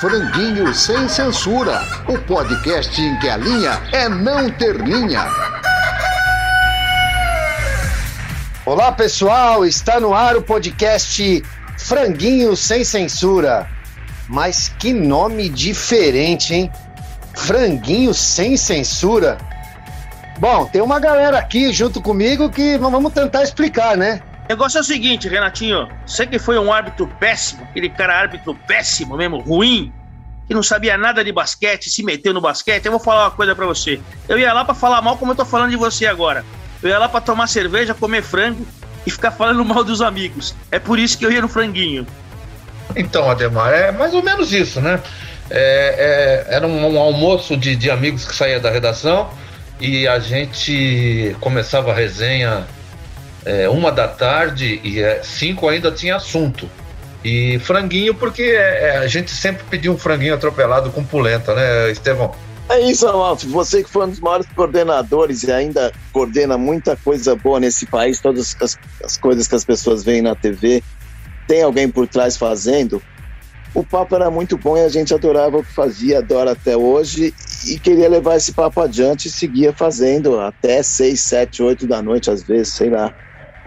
Franguinho 0.00 0.72
Sem 0.72 1.06
Censura, 1.10 1.78
o 2.08 2.18
podcast 2.20 2.98
em 2.98 3.18
que 3.18 3.28
a 3.28 3.36
linha 3.36 3.82
é 3.92 4.08
não 4.08 4.48
ter 4.48 4.76
linha. 4.76 5.26
Olá 8.64 8.92
pessoal, 8.92 9.66
está 9.66 10.00
no 10.00 10.14
ar 10.14 10.38
o 10.38 10.42
podcast 10.42 11.44
Franguinho 11.76 12.56
Sem 12.56 12.82
Censura. 12.82 13.68
Mas 14.26 14.70
que 14.78 14.90
nome 14.94 15.50
diferente, 15.50 16.54
hein? 16.54 16.72
Franguinho 17.34 18.14
Sem 18.14 18.56
Censura. 18.56 19.36
Bom, 20.38 20.64
tem 20.64 20.80
uma 20.80 20.98
galera 20.98 21.38
aqui 21.38 21.74
junto 21.74 22.00
comigo 22.00 22.48
que 22.48 22.78
vamos 22.78 23.12
tentar 23.12 23.42
explicar, 23.42 23.98
né? 23.98 24.22
O 24.50 24.52
negócio 24.52 24.78
é 24.78 24.80
o 24.80 24.84
seguinte, 24.84 25.28
Renatinho. 25.28 25.88
Você 26.04 26.26
que 26.26 26.36
foi 26.36 26.58
um 26.58 26.72
árbitro 26.72 27.06
péssimo, 27.20 27.62
aquele 27.62 27.88
cara 27.88 28.18
árbitro 28.18 28.52
péssimo 28.66 29.16
mesmo, 29.16 29.38
ruim, 29.38 29.92
que 30.48 30.52
não 30.52 30.60
sabia 30.60 30.98
nada 30.98 31.22
de 31.22 31.30
basquete, 31.30 31.88
se 31.88 32.02
meteu 32.02 32.34
no 32.34 32.40
basquete, 32.40 32.84
eu 32.84 32.90
vou 32.90 32.98
falar 32.98 33.26
uma 33.26 33.30
coisa 33.30 33.54
para 33.54 33.64
você. 33.64 34.00
Eu 34.28 34.40
ia 34.40 34.52
lá 34.52 34.64
para 34.64 34.74
falar 34.74 35.00
mal 35.02 35.16
como 35.16 35.30
eu 35.30 35.36
tô 35.36 35.44
falando 35.44 35.70
de 35.70 35.76
você 35.76 36.04
agora. 36.04 36.44
Eu 36.82 36.88
ia 36.88 36.98
lá 36.98 37.08
para 37.08 37.20
tomar 37.20 37.46
cerveja, 37.46 37.94
comer 37.94 38.24
frango 38.24 38.66
e 39.06 39.10
ficar 39.12 39.30
falando 39.30 39.64
mal 39.64 39.84
dos 39.84 40.02
amigos. 40.02 40.52
É 40.72 40.80
por 40.80 40.98
isso 40.98 41.16
que 41.16 41.24
eu 41.24 41.30
ia 41.30 41.40
no 41.40 41.48
franguinho. 41.48 42.04
Então, 42.96 43.30
Ademar, 43.30 43.72
é 43.72 43.92
mais 43.92 44.12
ou 44.14 44.20
menos 44.20 44.52
isso, 44.52 44.80
né? 44.80 45.00
É, 45.48 46.46
é, 46.48 46.56
era 46.56 46.66
um, 46.66 46.92
um 46.92 46.98
almoço 46.98 47.56
de, 47.56 47.76
de 47.76 47.88
amigos 47.88 48.24
que 48.24 48.34
saía 48.34 48.58
da 48.58 48.68
redação 48.68 49.30
e 49.78 50.08
a 50.08 50.18
gente 50.18 51.36
começava 51.38 51.92
a 51.92 51.94
resenha 51.94 52.66
é, 53.44 53.68
uma 53.68 53.90
da 53.90 54.08
tarde 54.08 54.80
e 54.82 55.00
é, 55.00 55.22
cinco 55.22 55.68
ainda 55.68 55.90
tinha 55.90 56.16
assunto. 56.16 56.68
E 57.24 57.58
franguinho, 57.60 58.14
porque 58.14 58.42
é, 58.42 58.88
é, 58.88 58.96
a 58.98 59.06
gente 59.06 59.30
sempre 59.30 59.64
pediu 59.68 59.92
um 59.92 59.98
franguinho 59.98 60.34
atropelado 60.34 60.90
com 60.90 61.04
polenta, 61.04 61.54
né, 61.54 61.90
Estevão? 61.90 62.34
É 62.68 62.80
isso, 62.80 63.06
Amalfi. 63.06 63.46
Você 63.48 63.82
que 63.82 63.90
foi 63.90 64.06
um 64.06 64.10
dos 64.10 64.20
maiores 64.20 64.46
coordenadores 64.54 65.42
e 65.42 65.52
ainda 65.52 65.92
coordena 66.12 66.56
muita 66.56 66.96
coisa 66.96 67.34
boa 67.34 67.58
nesse 67.58 67.84
país, 67.84 68.20
todas 68.20 68.56
as, 68.60 68.78
as 69.04 69.16
coisas 69.16 69.48
que 69.48 69.54
as 69.54 69.64
pessoas 69.64 70.04
veem 70.04 70.22
na 70.22 70.34
TV, 70.34 70.82
tem 71.48 71.62
alguém 71.62 71.88
por 71.88 72.06
trás 72.06 72.36
fazendo. 72.36 73.02
O 73.74 73.84
papo 73.84 74.14
era 74.14 74.30
muito 74.30 74.56
bom 74.56 74.76
e 74.76 74.84
a 74.84 74.88
gente 74.88 75.12
adorava 75.12 75.58
o 75.58 75.64
que 75.64 75.72
fazia, 75.72 76.18
adora 76.18 76.52
até 76.52 76.76
hoje 76.76 77.34
e 77.66 77.78
queria 77.78 78.08
levar 78.08 78.36
esse 78.36 78.52
papo 78.52 78.80
adiante 78.80 79.26
e 79.26 79.30
seguia 79.30 79.72
fazendo 79.72 80.40
até 80.40 80.82
seis, 80.82 81.20
sete, 81.20 81.62
oito 81.62 81.86
da 81.86 82.00
noite, 82.00 82.30
às 82.30 82.42
vezes, 82.42 82.72
sei 82.72 82.88
lá. 82.88 83.12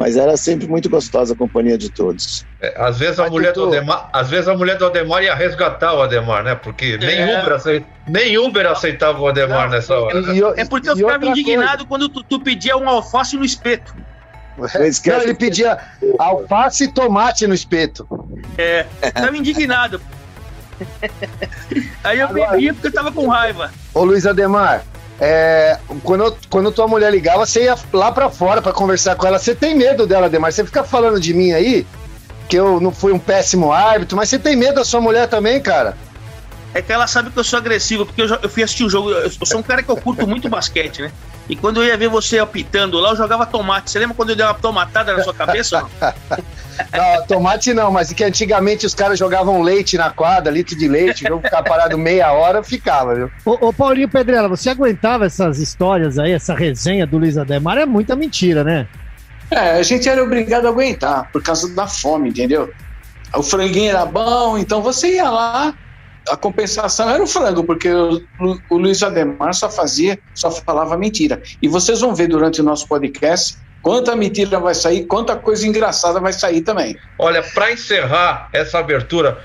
Mas 0.04 0.18
era 0.18 0.36
sempre 0.36 0.68
muito 0.68 0.90
gostosa 0.90 1.34
a 1.34 1.38
companhia 1.38 1.78
de 1.78 1.90
todos. 1.90 2.46
É, 2.62 2.74
às 2.76 3.00
vezes 3.00 3.22
a 3.22 3.30
mulher 3.30 3.54
do 3.54 3.68
Ademar, 3.68 4.10
às 4.12 4.30
vezes 4.30 4.50
a 4.50 4.54
mulher 4.54 4.78
do 4.78 4.86
Ademar 4.86 5.24
ia 5.24 5.34
resgatar 5.34 5.94
o 5.94 6.02
Ademar, 6.02 6.44
né? 6.44 6.56
Porque 6.56 6.98
nem, 6.98 7.20
é. 7.20 7.40
Uber, 7.40 7.54
aceitava, 7.54 7.94
nem 8.06 8.38
Uber 8.38 8.66
aceitava 8.66 9.22
o 9.22 9.28
Ademar 9.30 9.70
não, 9.70 9.70
nessa 9.70 9.98
hora. 9.98 10.20
E, 10.20 10.40
e, 10.40 10.44
é 10.60 10.66
porque 10.66 10.90
eu 10.90 10.98
ficava 10.98 11.26
indignado 11.26 11.70
coisa. 11.70 11.86
quando 11.86 12.10
tu, 12.10 12.22
tu 12.22 12.42
pedia 12.42 12.76
um 12.76 12.90
alface 12.90 13.38
no 13.38 13.46
espeto. 13.46 13.96
Não, 14.58 15.22
ele 15.22 15.36
pedia 15.36 15.80
alface 16.20 16.84
e 16.84 16.92
tomate 16.92 17.48
no 17.48 17.54
espeto. 17.54 18.06
É, 18.58 18.86
tava 19.10 19.38
indignado. 19.38 20.02
Aí 22.04 22.20
eu 22.20 22.28
bebia 22.28 22.74
porque 22.74 22.88
eu 22.88 22.94
tava 22.94 23.10
com 23.10 23.26
raiva. 23.30 23.72
Ô 23.94 24.04
Luiz 24.04 24.26
Ademar, 24.26 24.84
é, 25.20 25.78
quando, 26.04 26.36
quando 26.50 26.72
tua 26.72 26.88
mulher 26.88 27.12
ligava, 27.12 27.46
você 27.46 27.66
ia 27.66 27.76
lá 27.92 28.12
pra 28.12 28.30
fora 28.30 28.62
pra 28.62 28.74
conversar 28.74 29.16
com 29.16 29.28
ela. 29.28 29.40
Você 29.40 29.54
tem 29.54 29.76
medo 29.76 30.08
dela, 30.08 30.26
Ademar? 30.26 30.52
Você 30.52 30.66
fica 30.66 30.84
falando 30.84 31.20
de 31.20 31.34
mim 31.34 31.52
aí, 31.52 31.86
que 32.50 32.56
eu 32.56 32.80
não 32.80 32.92
fui 32.92 33.12
um 33.12 33.20
péssimo 33.20 33.72
árbitro, 33.72 34.18
mas 34.18 34.30
você 34.30 34.40
tem 34.40 34.56
medo 34.56 34.76
da 34.76 34.86
sua 34.86 35.02
mulher 35.02 35.28
também, 35.28 35.62
cara? 35.62 35.98
É 36.74 36.82
que 36.82 36.92
ela 36.92 37.06
sabe 37.06 37.30
que 37.30 37.38
eu 37.38 37.44
sou 37.44 37.60
agressivo, 37.60 38.06
porque 38.06 38.22
eu, 38.22 38.28
eu 38.42 38.50
fui 38.50 38.64
assistir 38.64 38.84
o 38.84 38.88
um 38.88 38.90
jogo. 38.90 39.12
Eu 39.12 39.30
sou 39.46 39.60
um 39.60 39.64
cara 39.64 39.84
que 39.84 39.90
eu 39.90 39.98
curto 39.98 40.28
muito 40.28 40.50
basquete, 40.50 41.04
né? 41.04 41.12
E 41.50 41.56
quando 41.56 41.82
eu 41.82 41.88
ia 41.88 41.98
ver 41.98 42.08
você 42.08 42.40
apitando 42.40 43.00
lá, 43.00 43.12
eu 43.12 43.18
jogava 43.18 43.46
tomate. 43.46 43.92
Você 43.92 44.00
lembra 44.00 44.16
quando 44.16 44.30
eu 44.30 44.36
dei 44.36 44.46
uma 44.46 44.54
tomatada 44.54 45.16
na 45.16 45.24
sua 45.24 45.34
cabeça? 45.34 45.86
não, 46.92 47.28
tomate 47.28 47.74
não, 47.74 47.92
mas 47.92 48.14
que 48.14 48.24
antigamente 48.24 48.86
os 48.86 48.96
caras 48.96 49.20
jogavam 49.20 49.62
leite 49.62 49.98
na 49.98 50.10
quadra, 50.10 50.52
litro 50.52 50.78
de 50.78 50.88
leite, 50.88 51.26
o 51.26 51.28
jogo 51.28 51.44
ficava 51.44 51.64
parado 51.64 51.98
meia 51.98 52.32
hora, 52.32 52.64
ficava, 52.64 53.14
viu? 53.14 53.32
Ô, 53.46 53.68
ô, 53.68 53.74
Paulinho 53.74 54.08
Pedrela, 54.08 54.48
você 54.48 54.70
aguentava 54.70 55.26
essas 55.26 55.60
histórias 55.60 56.18
aí, 56.18 56.32
essa 56.32 56.54
resenha 56.54 57.06
do 57.06 57.18
Luiz 57.18 57.38
Ademar? 57.38 57.78
É 57.78 57.86
muita 57.86 58.16
mentira, 58.16 58.64
né? 58.64 58.88
É, 59.52 59.72
a 59.72 59.84
gente 59.84 60.08
era 60.08 60.24
obrigado 60.24 60.66
a 60.66 60.70
aguentar 60.70 61.30
por 61.32 61.44
causa 61.44 61.74
da 61.76 61.88
fome, 61.88 62.30
entendeu? 62.30 62.72
O 63.36 63.44
franguinho 63.44 63.90
era 63.90 64.06
bom, 64.06 64.58
então 64.58 64.82
você 64.82 65.16
ia 65.16 65.30
lá, 65.30 65.74
a 66.30 66.38
compensação 66.38 67.10
era 67.10 67.22
o 67.22 67.28
frango, 67.28 67.64
porque 67.64 67.90
o, 67.90 68.22
o, 68.70 68.78
Luiz 68.78 69.04
Ademar 69.04 69.54
só 69.54 69.70
fazia, 69.70 70.18
só 70.34 70.52
falava 70.52 70.98
mentira. 70.98 71.42
E 71.62 71.68
vocês 71.68 72.00
vão 72.00 72.16
ver 72.16 72.28
durante 72.28 72.62
o 72.62 72.64
nosso 72.64 72.88
podcast 72.88 73.58
quanta 73.82 74.16
mentira 74.16 74.60
vai 74.60 74.74
sair, 74.74 75.06
quanta 75.06 75.36
coisa 75.36 75.68
engraçada 75.68 76.20
vai 76.20 76.32
sair 76.32 76.62
também. 76.62 76.98
Olha, 77.20 77.44
para 77.44 77.72
encerrar 77.72 78.50
essa 78.54 78.80
abertura, 78.80 79.44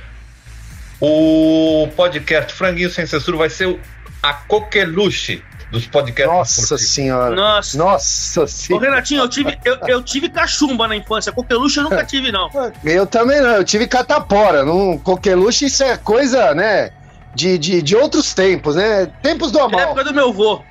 o 1.00 1.89
podcast 1.97 2.53
Franguinho 2.53 2.91
Sem 2.91 3.06
Censura 3.06 3.37
vai 3.37 3.50
ser 3.50 3.78
a 4.22 4.33
coqueluche 4.33 5.43
dos 5.71 5.87
podcasts. 5.87 6.59
Nossa 6.59 6.79
senhora. 6.79 7.34
Nossa. 7.34 7.79
Nossa 7.79 8.47
senhora. 8.47 8.87
Ô, 8.87 8.91
Renatinho, 8.91 9.23
eu 9.23 9.29
tive, 9.29 9.59
eu, 9.65 9.77
eu 9.87 10.03
tive 10.03 10.29
cachumba 10.29 10.89
na 10.89 10.97
infância. 10.97 11.33
Coqueluche 11.33 11.79
eu 11.79 11.84
nunca 11.84 12.05
tive, 12.06 12.33
não. 12.33 12.51
Eu 12.84 13.06
também 13.06 13.41
não. 13.41 13.51
Eu 13.51 13.65
tive 13.65 13.87
catapora. 13.87 14.65
Num 14.65 14.99
coqueluche, 14.99 15.67
isso 15.67 15.83
é 15.83 15.97
coisa, 15.97 16.55
né? 16.55 16.91
De, 17.34 17.59
de, 17.59 17.83
de 17.83 17.97
outros 17.97 18.34
tempos, 18.34 18.77
né? 18.77 19.07
Tempos 19.23 19.53
do 19.53 19.61
amor. 19.61 19.81
É 19.81 19.83
época 19.84 20.05
do 20.05 20.15
meu 20.15 20.31
avô. 20.31 20.62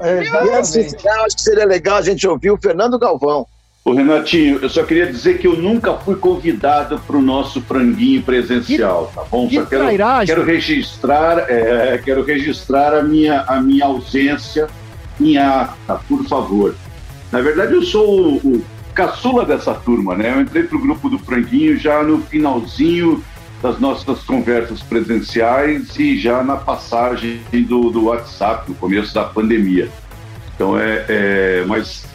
É, 0.00 0.26
eu 0.26 0.54
acho 0.56 1.36
que 1.36 1.42
seria 1.42 1.64
legal 1.64 1.98
a 1.98 2.02
gente 2.02 2.26
ouvir 2.26 2.50
o 2.50 2.58
Fernando 2.60 2.98
Galvão. 2.98 3.46
Ô 3.86 3.92
Renatinho, 3.92 4.60
eu 4.62 4.68
só 4.70 4.82
queria 4.82 5.06
dizer 5.06 5.36
que 5.36 5.46
eu 5.46 5.56
nunca 5.58 5.92
fui 5.92 6.16
convidado 6.16 6.98
para 7.06 7.18
o 7.18 7.20
nosso 7.20 7.60
franguinho 7.60 8.22
presencial, 8.22 9.12
tá 9.14 9.24
bom? 9.30 9.46
Que 9.46 9.56
só 9.56 9.66
quero, 9.66 9.84
quero 10.24 10.42
registrar, 10.42 11.50
é, 11.50 12.00
quero 12.02 12.24
registrar 12.24 12.94
a 12.94 13.02
minha, 13.02 13.42
a 13.42 13.60
minha 13.60 13.84
ausência 13.84 14.68
em 15.20 15.36
ata, 15.36 16.00
por 16.08 16.24
favor. 16.24 16.74
Na 17.30 17.42
verdade, 17.42 17.74
eu 17.74 17.82
sou 17.82 18.08
o, 18.08 18.36
o 18.36 18.64
caçula 18.94 19.44
dessa 19.44 19.74
turma, 19.74 20.14
né? 20.16 20.32
Eu 20.34 20.40
entrei 20.40 20.62
para 20.62 20.78
o 20.78 20.80
grupo 20.80 21.10
do 21.10 21.18
franguinho 21.18 21.76
já 21.76 22.02
no 22.02 22.22
finalzinho 22.22 23.22
das 23.60 23.78
nossas 23.78 24.22
conversas 24.22 24.80
presenciais 24.80 25.94
e 25.98 26.18
já 26.18 26.42
na 26.42 26.56
passagem 26.56 27.42
do, 27.68 27.90
do 27.90 28.04
WhatsApp, 28.06 28.66
no 28.66 28.74
começo 28.76 29.12
da 29.12 29.24
pandemia. 29.24 29.90
Então 30.54 30.78
é, 30.78 31.04
é 31.06 31.64
mas 31.66 32.13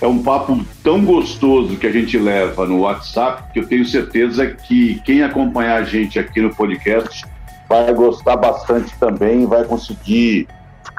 é 0.00 0.06
um 0.06 0.22
papo 0.22 0.64
tão 0.82 1.04
gostoso 1.04 1.76
que 1.76 1.86
a 1.86 1.92
gente 1.92 2.16
leva 2.18 2.66
no 2.66 2.80
WhatsApp 2.80 3.52
que 3.52 3.60
eu 3.60 3.66
tenho 3.66 3.84
certeza 3.84 4.46
que 4.46 5.00
quem 5.04 5.22
acompanhar 5.22 5.82
a 5.82 5.84
gente 5.84 6.18
aqui 6.18 6.40
no 6.40 6.54
podcast 6.54 7.24
vai 7.68 7.92
gostar 7.92 8.36
bastante 8.36 8.94
também, 8.98 9.44
vai 9.44 9.64
conseguir 9.64 10.48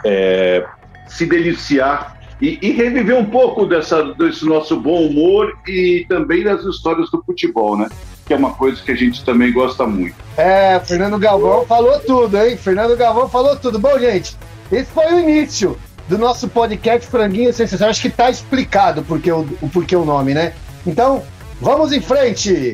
é, 0.06 0.66
se 1.08 1.26
deliciar 1.26 2.18
e, 2.42 2.58
e, 2.62 2.72
reviver 2.72 3.18
um 3.18 3.26
pouco 3.26 3.66
dessa, 3.66 4.14
desse 4.14 4.46
nosso 4.46 4.80
bom 4.80 5.08
humor 5.08 5.58
e 5.68 6.06
também 6.08 6.44
das 6.44 6.64
histórias 6.64 7.10
do 7.10 7.22
futebol, 7.24 7.78
né? 7.78 7.90
Que 8.26 8.34
é 8.34 8.38
uma 8.38 8.54
coisa 8.54 8.82
que 8.82 8.92
a 8.92 8.96
gente 8.96 9.26
também 9.26 9.52
gosta 9.52 9.86
muito. 9.86 10.16
É, 10.38 10.80
Fernando 10.80 11.20
Galvão 11.20 11.66
falou 11.66 12.00
tudo, 12.00 12.38
hein? 12.38 12.56
Fernando 12.56 12.96
Galvão 12.96 13.28
falou 13.28 13.58
tudo. 13.58 13.78
Bom, 13.78 14.00
gente, 14.00 14.38
esse 14.72 14.90
foi 14.92 15.14
o 15.14 15.20
início 15.20 15.78
do 16.10 16.18
nosso 16.18 16.50
podcast 16.50 17.08
Franguinho 17.08 17.54
Sensacional. 17.54 17.92
Acho 17.92 18.02
que 18.02 18.10
tá 18.10 18.32
explicado 18.32 19.04
porque 19.04 19.32
o, 19.32 19.42
o 19.62 19.70
porquê 19.70 19.96
o 19.96 20.04
nome, 20.04 20.34
né? 20.34 20.56
Então, 20.86 21.24
vamos 21.62 21.92
em 21.92 22.02
frente! 22.02 22.74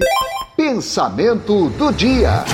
Pensamento 0.56 1.70
do 1.72 1.92
dia. 1.92 2.46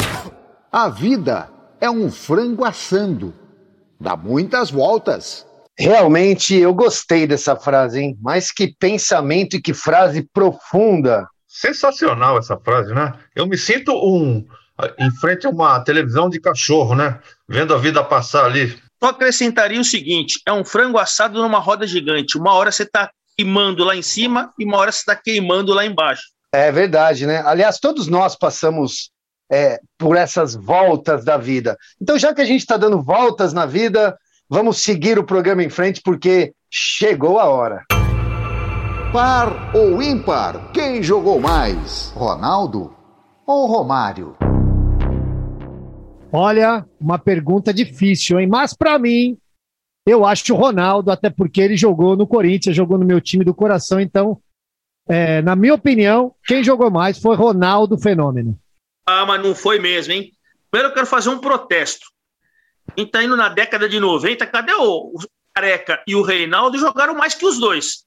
A 0.72 0.90
vida 0.90 1.48
é 1.80 1.88
um 1.88 2.12
frango 2.12 2.66
assando. 2.66 3.32
Dá 4.00 4.18
muitas 4.18 4.72
voltas. 4.72 5.46
Realmente 5.78 6.56
eu 6.56 6.74
gostei 6.74 7.28
dessa 7.28 7.56
frase, 7.56 8.00
hein? 8.00 8.18
Mas 8.20 8.52
que 8.52 8.76
pensamento 8.80 9.58
e 9.58 9.62
que 9.62 9.76
frase 9.76 10.28
profunda. 10.34 11.28
Sensacional 11.48 12.40
essa 12.40 12.58
frase, 12.58 12.92
né? 12.92 13.14
Eu 13.36 13.46
me 13.46 13.56
sinto 13.56 13.94
um 13.94 14.44
em 14.98 15.12
frente 15.12 15.46
a 15.46 15.52
uma 15.52 15.80
televisão 15.82 16.28
de 16.28 16.40
cachorro, 16.40 16.96
né? 16.96 17.20
Vendo 17.48 17.72
a 17.76 17.78
vida 17.78 18.04
passar 18.04 18.46
ali. 18.46 18.76
Só 19.04 19.10
acrescentaria 19.10 19.82
o 19.82 19.86
seguinte: 19.86 20.40
é 20.46 20.54
um 20.54 20.64
frango 20.64 21.00
assado 21.00 21.42
numa 21.42 21.60
roda 21.60 21.88
gigante. 21.88 22.38
Uma 22.38 22.54
hora 22.54 22.72
você 22.72 22.84
está 22.84 23.10
queimando 23.36 23.84
lá 23.84 23.96
em 23.96 24.02
cima 24.02 24.54
e 24.60 24.66
uma 24.66 24.78
hora 24.78 24.92
você 24.92 25.00
está 25.00 25.16
queimando 25.16 25.74
lá 25.74 25.86
embaixo. 25.86 26.24
É 26.54 26.72
verdade, 26.72 27.26
né? 27.26 27.42
Aliás, 27.46 27.80
todos 27.80 28.08
nós 28.08 28.36
passamos 28.36 29.10
é, 29.52 29.80
por 29.98 30.16
essas 30.16 30.54
voltas 30.54 31.24
da 31.26 31.38
vida. 31.38 31.78
Então, 32.00 32.18
já 32.20 32.34
que 32.34 32.42
a 32.42 32.46
gente 32.46 32.62
está 32.62 32.78
dando 32.78 33.02
voltas 33.02 33.54
na 33.54 33.66
vida, 33.66 34.18
vamos 34.50 34.82
seguir 34.82 35.18
o 35.18 35.24
programa 35.24 35.64
em 35.64 35.70
frente 35.70 36.02
porque 36.04 36.54
chegou 36.70 37.40
a 37.40 37.46
hora. 37.46 37.84
Par 39.14 39.76
ou 39.76 40.02
ímpar? 40.02 40.72
Quem 40.74 41.02
jogou 41.02 41.40
mais? 41.40 42.12
Ronaldo 42.16 42.96
ou 43.46 43.66
Romário? 43.66 44.38
Olha, 46.32 46.86
uma 47.00 47.20
pergunta 47.20 47.74
difícil, 47.74 48.40
hein? 48.40 48.48
Mas 48.48 48.74
para 48.74 48.98
mim, 48.98 49.38
eu 50.06 50.26
acho 50.26 50.54
o 50.54 50.58
Ronaldo, 50.58 51.12
até 51.12 51.30
porque 51.30 51.62
ele 51.62 51.76
jogou 51.76 52.16
no 52.16 52.26
Corinthians, 52.26 52.76
jogou 52.76 52.98
no 52.98 53.06
meu 53.06 53.20
time 53.20 53.44
do 53.44 53.54
coração. 53.54 54.00
Então, 54.00 54.42
é, 55.08 55.42
na 55.42 55.56
minha 55.56 55.74
opinião, 55.74 56.34
quem 56.46 56.64
jogou 56.64 56.90
mais 56.90 57.20
foi 57.20 57.36
Ronaldo 57.36 57.98
Fenômeno. 57.98 58.58
Ah, 59.06 59.26
mas 59.26 59.44
não 59.44 59.54
foi 59.54 59.78
mesmo, 59.78 60.14
hein? 60.14 60.32
Primeiro 60.70 60.92
eu 60.92 60.94
quero 60.94 61.08
fazer 61.08 61.30
um 61.30 61.40
protesto. 61.40 62.06
Quem 62.96 63.06
tá 63.06 63.24
indo 63.24 63.36
na 63.36 63.50
década 63.50 63.90
de 63.90 64.00
90, 64.00 64.46
cadê 64.48 64.74
o, 64.74 65.14
o 65.14 65.20
Careca 65.54 66.02
e 66.08 66.16
o 66.16 66.22
Reinaldo? 66.22 66.78
Jogaram 66.78 67.14
mais 67.14 67.36
que 67.36 67.46
os 67.46 67.60
dois. 67.60 68.06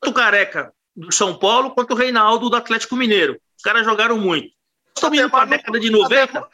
Tanto 0.00 0.12
o 0.12 0.14
Careca 0.14 0.72
do 0.96 1.12
São 1.12 1.38
Paulo 1.38 1.72
quanto 1.72 1.92
o 1.92 1.96
Reinaldo 1.96 2.48
do 2.48 2.56
Atlético 2.56 2.96
Mineiro. 2.96 3.38
Os 3.56 3.62
caras 3.62 3.84
jogaram 3.84 4.18
muito. 4.18 4.48
Estamos 4.96 5.18
indo 5.18 5.30
para 5.30 5.42
a 5.42 5.46
década 5.46 5.78
de 5.78 5.90
90. 5.90 6.48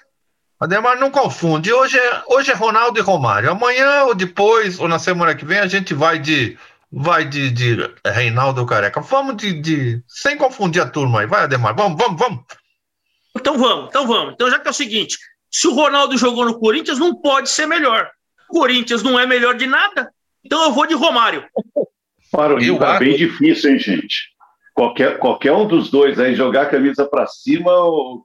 Ademar, 0.58 0.98
não 0.98 1.10
confunde. 1.10 1.72
Hoje 1.72 1.98
é, 1.98 2.22
hoje 2.28 2.50
é 2.50 2.54
Ronaldo 2.54 2.98
e 2.98 3.02
Romário. 3.02 3.50
Amanhã 3.50 4.04
ou 4.04 4.14
depois, 4.14 4.80
ou 4.80 4.88
na 4.88 4.98
semana 4.98 5.34
que 5.34 5.44
vem, 5.44 5.58
a 5.58 5.66
gente 5.66 5.92
vai 5.92 6.18
de 6.18 6.56
vai 6.90 7.26
de, 7.26 7.50
de 7.50 7.76
Reinaldo 8.06 8.64
Careca. 8.64 9.00
Vamos 9.00 9.36
de, 9.36 9.60
de, 9.60 10.02
Sem 10.08 10.36
confundir 10.36 10.80
a 10.80 10.88
turma 10.88 11.20
aí. 11.20 11.26
Vai, 11.26 11.42
Ademar. 11.42 11.74
Vamos, 11.74 11.98
vamos, 11.98 12.18
vamos. 12.18 12.44
Então 13.36 13.58
vamos, 13.58 13.88
então 13.90 14.06
vamos. 14.06 14.32
Então, 14.32 14.50
já 14.50 14.58
que 14.58 14.66
é 14.66 14.70
o 14.70 14.74
seguinte: 14.74 15.18
se 15.50 15.68
o 15.68 15.74
Ronaldo 15.74 16.16
jogou 16.16 16.46
no 16.46 16.58
Corinthians, 16.58 16.98
não 16.98 17.14
pode 17.14 17.50
ser 17.50 17.66
melhor. 17.66 18.10
O 18.48 18.58
Corinthians 18.58 19.02
não 19.02 19.18
é 19.18 19.26
melhor 19.26 19.54
de 19.56 19.66
nada. 19.66 20.10
Então 20.42 20.62
eu 20.64 20.72
vou 20.72 20.86
de 20.86 20.94
Romário. 20.94 21.44
Para 22.32 22.54
o 22.54 22.58
Rio 22.58 22.78
tá 22.78 22.98
bem 22.98 23.16
difícil, 23.16 23.72
hein, 23.72 23.78
gente? 23.78 24.35
Qualquer, 24.76 25.18
qualquer 25.18 25.52
um 25.52 25.66
dos 25.66 25.90
dois 25.90 26.20
aí 26.20 26.34
jogar 26.34 26.62
a 26.62 26.66
camisa 26.66 27.06
para 27.06 27.26
cima, 27.26 27.72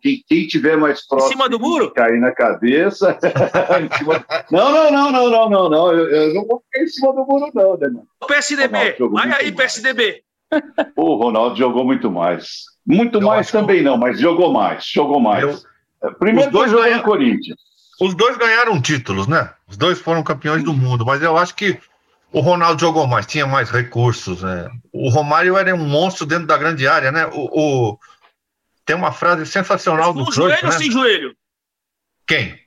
quem, 0.02 0.22
quem 0.28 0.46
tiver 0.46 0.76
mais 0.76 1.08
próximo. 1.08 1.30
Em 1.32 1.32
cima 1.32 1.50
do 1.50 1.60
muro? 1.60 1.92
Cair 1.92 2.20
na 2.20 2.34
cabeça. 2.34 3.18
cima... 3.98 4.26
Não, 4.52 4.72
não, 4.72 4.92
não, 4.92 5.12
não, 5.12 5.30
não, 5.30 5.50
não, 5.50 5.70
não. 5.70 5.94
Eu, 5.94 6.10
eu, 6.10 6.34
não 6.34 6.46
vou 6.46 6.62
ficar 6.62 6.84
em 6.84 6.88
cima 6.88 7.14
do 7.14 7.26
muro, 7.26 7.50
não, 7.56 7.78
né, 7.78 7.88
mano? 7.88 8.08
PSDB, 8.28 8.98
vai 9.00 9.32
aí, 9.32 9.52
mais. 9.52 9.52
PSDB. 9.52 10.24
O 10.98 11.16
Ronaldo 11.16 11.56
jogou 11.56 11.86
muito 11.86 12.12
mais. 12.12 12.66
Muito 12.86 13.20
eu 13.20 13.28
mais 13.28 13.50
também 13.50 13.78
que... 13.78 13.84
não, 13.84 13.98
mas 13.98 14.20
jogou 14.20 14.52
mais, 14.52 14.86
jogou 14.86 15.20
mais. 15.20 15.64
Eu... 16.02 16.12
Primeiro 16.20 16.50
Os 16.50 16.54
dois 16.54 16.72
jogou 16.72 16.94
no 16.94 17.04
Corinthians. 17.04 17.58
Os 18.02 18.16
dois 18.16 18.36
ganharam 18.36 18.82
títulos, 18.82 19.28
né? 19.28 19.52
Os 19.70 19.78
dois 19.78 20.00
foram 20.00 20.24
campeões 20.24 20.64
do 20.64 20.74
mundo, 20.74 21.06
mas 21.06 21.22
eu 21.22 21.38
acho 21.38 21.56
que 21.56 21.80
o 22.32 22.40
Ronaldo 22.40 22.80
jogou 22.80 23.06
mais, 23.08 23.26
tinha 23.26 23.46
mais 23.46 23.70
recursos. 23.70 24.42
Né? 24.42 24.70
O 24.92 25.10
Romário 25.10 25.58
era 25.58 25.74
um 25.76 25.86
monstro 25.86 26.26
dentro 26.26 26.48
da 26.48 26.58
grande 26.58 26.88
área, 26.88 27.12
né? 27.12 27.26
O, 27.28 27.92
o... 27.92 28.00
Tem 28.86 28.96
uma 28.96 29.12
frase 29.12 29.46
sensacional 29.46 30.14
do 30.14 30.26
Com 30.26 30.32
joelho 30.32 30.64
né? 30.64 30.70
ou 30.70 30.72
sem 30.72 30.90
joelho? 30.90 31.36
Quem? 32.26 32.58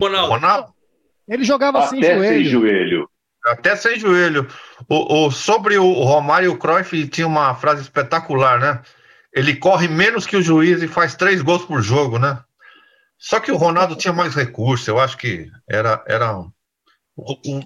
Ronaldo. 0.00 0.32
Ronaldo? 0.32 0.74
Ele 1.28 1.44
jogava 1.44 1.78
Até 1.78 1.88
sem 1.88 2.02
joelho. 2.02 2.22
sem 2.28 2.44
joelho. 2.44 3.10
Até 3.46 3.76
sem 3.76 3.98
joelho. 3.98 4.46
O, 4.88 5.26
o, 5.26 5.30
sobre 5.30 5.78
o 5.78 5.92
Romário, 6.04 6.52
o 6.52 6.58
Cruyff 6.58 7.08
tinha 7.08 7.26
uma 7.26 7.54
frase 7.54 7.82
espetacular, 7.82 8.60
né? 8.60 8.82
Ele 9.32 9.56
corre 9.56 9.88
menos 9.88 10.26
que 10.26 10.36
o 10.36 10.42
juiz 10.42 10.82
e 10.82 10.88
faz 10.88 11.14
três 11.14 11.40
gols 11.42 11.64
por 11.64 11.80
jogo, 11.82 12.18
né? 12.18 12.38
Só 13.18 13.40
que 13.40 13.50
o 13.50 13.56
Ronaldo 13.56 13.96
tinha 13.96 14.12
mais 14.12 14.34
recursos, 14.34 14.86
eu 14.86 14.98
acho 14.98 15.16
que 15.16 15.50
era, 15.68 16.04
era 16.06 16.44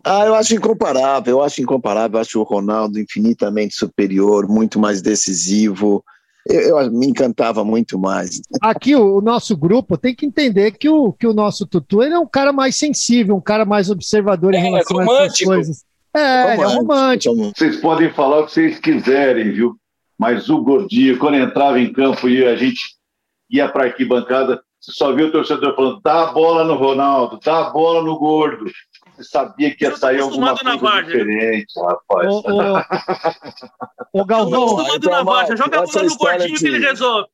ah, 0.02 0.26
eu 0.26 0.34
acho 0.34 0.54
incomparável, 0.54 1.38
eu 1.38 1.42
acho 1.42 1.62
incomparável, 1.62 2.18
eu 2.18 2.20
acho 2.20 2.40
o 2.40 2.42
Ronaldo 2.42 2.98
infinitamente 2.98 3.74
superior, 3.76 4.48
muito 4.48 4.78
mais 4.78 5.00
decisivo. 5.00 6.04
Eu, 6.48 6.78
eu 6.78 6.92
me 6.92 7.06
encantava 7.06 7.64
muito 7.64 7.98
mais. 7.98 8.40
Aqui 8.60 8.94
o, 8.94 9.18
o, 9.18 9.20
nosso 9.20 9.56
grupo 9.56 9.96
tem 9.96 10.14
que 10.14 10.26
entender 10.26 10.72
que 10.72 10.88
o, 10.88 11.12
que 11.12 11.26
o 11.26 11.34
nosso 11.34 11.66
Tutu 11.66 12.02
ele 12.02 12.14
é 12.14 12.18
um 12.18 12.26
cara 12.26 12.52
mais 12.52 12.76
sensível, 12.76 13.36
um 13.36 13.40
cara 13.40 13.64
mais 13.64 13.90
observador 13.90 14.54
em 14.54 14.58
é, 14.58 14.60
relação 14.60 14.96
romântico. 14.96 15.20
a 15.20 15.24
essas 15.24 15.44
coisas. 15.44 15.84
É, 16.14 16.54
romântico. 16.54 16.62
é 16.62 16.76
romântico. 16.76 17.52
Vocês 17.56 17.76
podem 17.76 18.12
falar 18.12 18.40
o 18.40 18.46
que 18.46 18.52
vocês 18.52 18.78
quiserem, 18.78 19.52
viu? 19.52 19.76
Mas 20.18 20.48
o 20.48 20.62
Gordinho, 20.62 21.18
quando 21.18 21.36
entrava 21.36 21.78
em 21.78 21.92
campo 21.92 22.28
e 22.28 22.44
a 22.44 22.56
gente 22.56 22.80
ia 23.50 23.68
para 23.68 23.84
a 23.84 23.86
arquibancada, 23.86 24.62
você 24.80 24.92
só 24.92 25.12
viu 25.12 25.26
o 25.26 25.32
torcedor 25.32 25.74
falando: 25.74 26.00
dá 26.00 26.22
a 26.28 26.32
bola 26.32 26.64
no 26.64 26.74
Ronaldo, 26.74 27.38
dá 27.44 27.66
a 27.66 27.70
bola 27.70 28.02
no 28.02 28.18
Gordo. 28.18 28.64
Você 29.16 29.24
sabia 29.24 29.74
que 29.74 29.84
ia 29.84 29.96
sair 29.96 30.20
alguma 30.20 30.56
coisa 30.56 31.02
diferente, 31.02 31.72
rapaz. 31.80 32.28
Ô, 32.28 32.42
ô, 34.12 34.20
ô 34.20 34.24
Galvão. 34.24 34.64
Acostumado 34.64 35.10
na 35.10 35.22
Varja, 35.22 35.56
joga 35.56 35.78
a 35.78 35.84
bola 35.84 36.02
no 36.02 36.16
gordinho 36.16 36.54
de... 36.54 36.58
que 36.58 36.66
ele 36.66 36.86
resolve. 36.86 37.28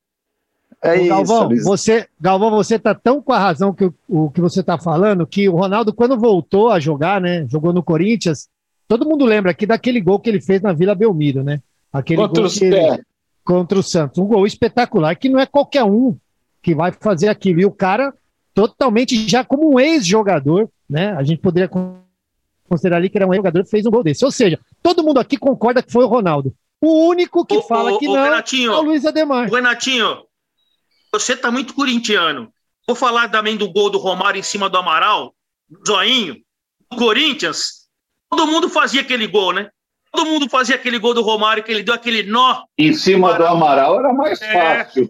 É 0.81 0.97
isso, 0.97 1.09
Galvão, 1.09 1.49
você, 1.63 2.07
Galvão, 2.19 2.51
você 2.51 2.77
tá 2.77 2.93
tão 2.93 3.21
com 3.21 3.31
a 3.31 3.39
razão 3.39 3.73
que 3.73 3.85
o, 3.85 3.93
o 4.07 4.29
que 4.29 4.41
você 4.41 4.61
tá 4.61 4.77
falando 4.77 5.25
que 5.25 5.47
o 5.47 5.55
Ronaldo, 5.55 5.93
quando 5.93 6.19
voltou 6.19 6.69
a 6.69 6.79
jogar, 6.79 7.21
né? 7.21 7.45
Jogou 7.47 7.71
no 7.71 7.81
Corinthians, 7.81 8.49
todo 8.87 9.07
mundo 9.07 9.25
lembra 9.25 9.51
aqui 9.51 9.65
daquele 9.65 10.01
gol 10.01 10.19
que 10.19 10.29
ele 10.29 10.41
fez 10.41 10.61
na 10.61 10.73
Vila 10.73 10.93
Belmiro, 10.93 11.41
né? 11.41 11.61
Aquele 11.91 12.17
contra 12.17 12.43
gol 12.43 12.51
o 12.51 12.63
ele, 12.63 13.03
contra 13.45 13.79
o 13.79 13.83
Santos. 13.83 14.17
Um 14.17 14.25
gol 14.25 14.45
espetacular, 14.45 15.15
que 15.15 15.29
não 15.29 15.39
é 15.39 15.45
qualquer 15.45 15.85
um 15.85 16.17
que 16.61 16.75
vai 16.75 16.91
fazer 16.91 17.29
aquilo. 17.29 17.61
E 17.61 17.65
o 17.65 17.71
cara, 17.71 18.13
totalmente 18.53 19.27
já 19.27 19.43
como 19.43 19.73
um 19.73 19.79
ex-jogador, 19.79 20.69
né? 20.89 21.13
A 21.13 21.23
gente 21.23 21.39
poderia 21.39 21.69
considerar 22.67 22.97
ali 22.97 23.09
que 23.09 23.17
era 23.17 23.27
um 23.27 23.33
jogador 23.33 23.63
que 23.63 23.69
fez 23.69 23.85
um 23.85 23.91
gol 23.91 24.03
desse. 24.03 24.25
Ou 24.25 24.31
seja, 24.31 24.59
todo 24.81 25.03
mundo 25.03 25.19
aqui 25.19 25.37
concorda 25.37 25.83
que 25.83 25.91
foi 25.91 26.03
o 26.03 26.07
Ronaldo. 26.07 26.53
O 26.81 27.07
único 27.07 27.45
que 27.45 27.61
fala 27.61 27.97
que 27.97 28.05
não 28.05 28.21
Renatinho, 28.21 28.71
é 28.73 28.75
o 28.75 28.81
Luiz 28.81 29.05
Ademar. 29.05 29.49
Renatinho, 29.49 30.23
você 31.11 31.35
tá 31.35 31.49
muito 31.49 31.73
corintiano. 31.73 32.51
Vou 32.85 32.95
falar 32.95 33.29
também 33.29 33.55
do 33.55 33.71
gol 33.71 33.89
do 33.89 33.97
Romário 33.97 34.39
em 34.39 34.43
cima 34.43 34.69
do 34.69 34.77
Amaral, 34.77 35.33
zoinho, 35.87 36.35
do 36.91 36.97
Corinthians. 36.97 37.87
Todo 38.29 38.47
mundo 38.47 38.67
fazia 38.67 39.01
aquele 39.01 39.27
gol, 39.27 39.53
né? 39.53 39.69
Todo 40.11 40.27
mundo 40.27 40.49
fazia 40.49 40.75
aquele 40.75 40.99
gol 40.99 41.13
do 41.13 41.21
Romário, 41.21 41.63
que 41.63 41.71
ele 41.71 41.81
deu 41.83 41.93
aquele 41.93 42.23
nó. 42.23 42.63
Em 42.77 42.93
cima 42.93 43.33
do 43.33 43.47
Amaral 43.47 43.99
era 43.99 44.13
mais 44.13 44.41
é. 44.41 44.53
fácil. 44.83 45.09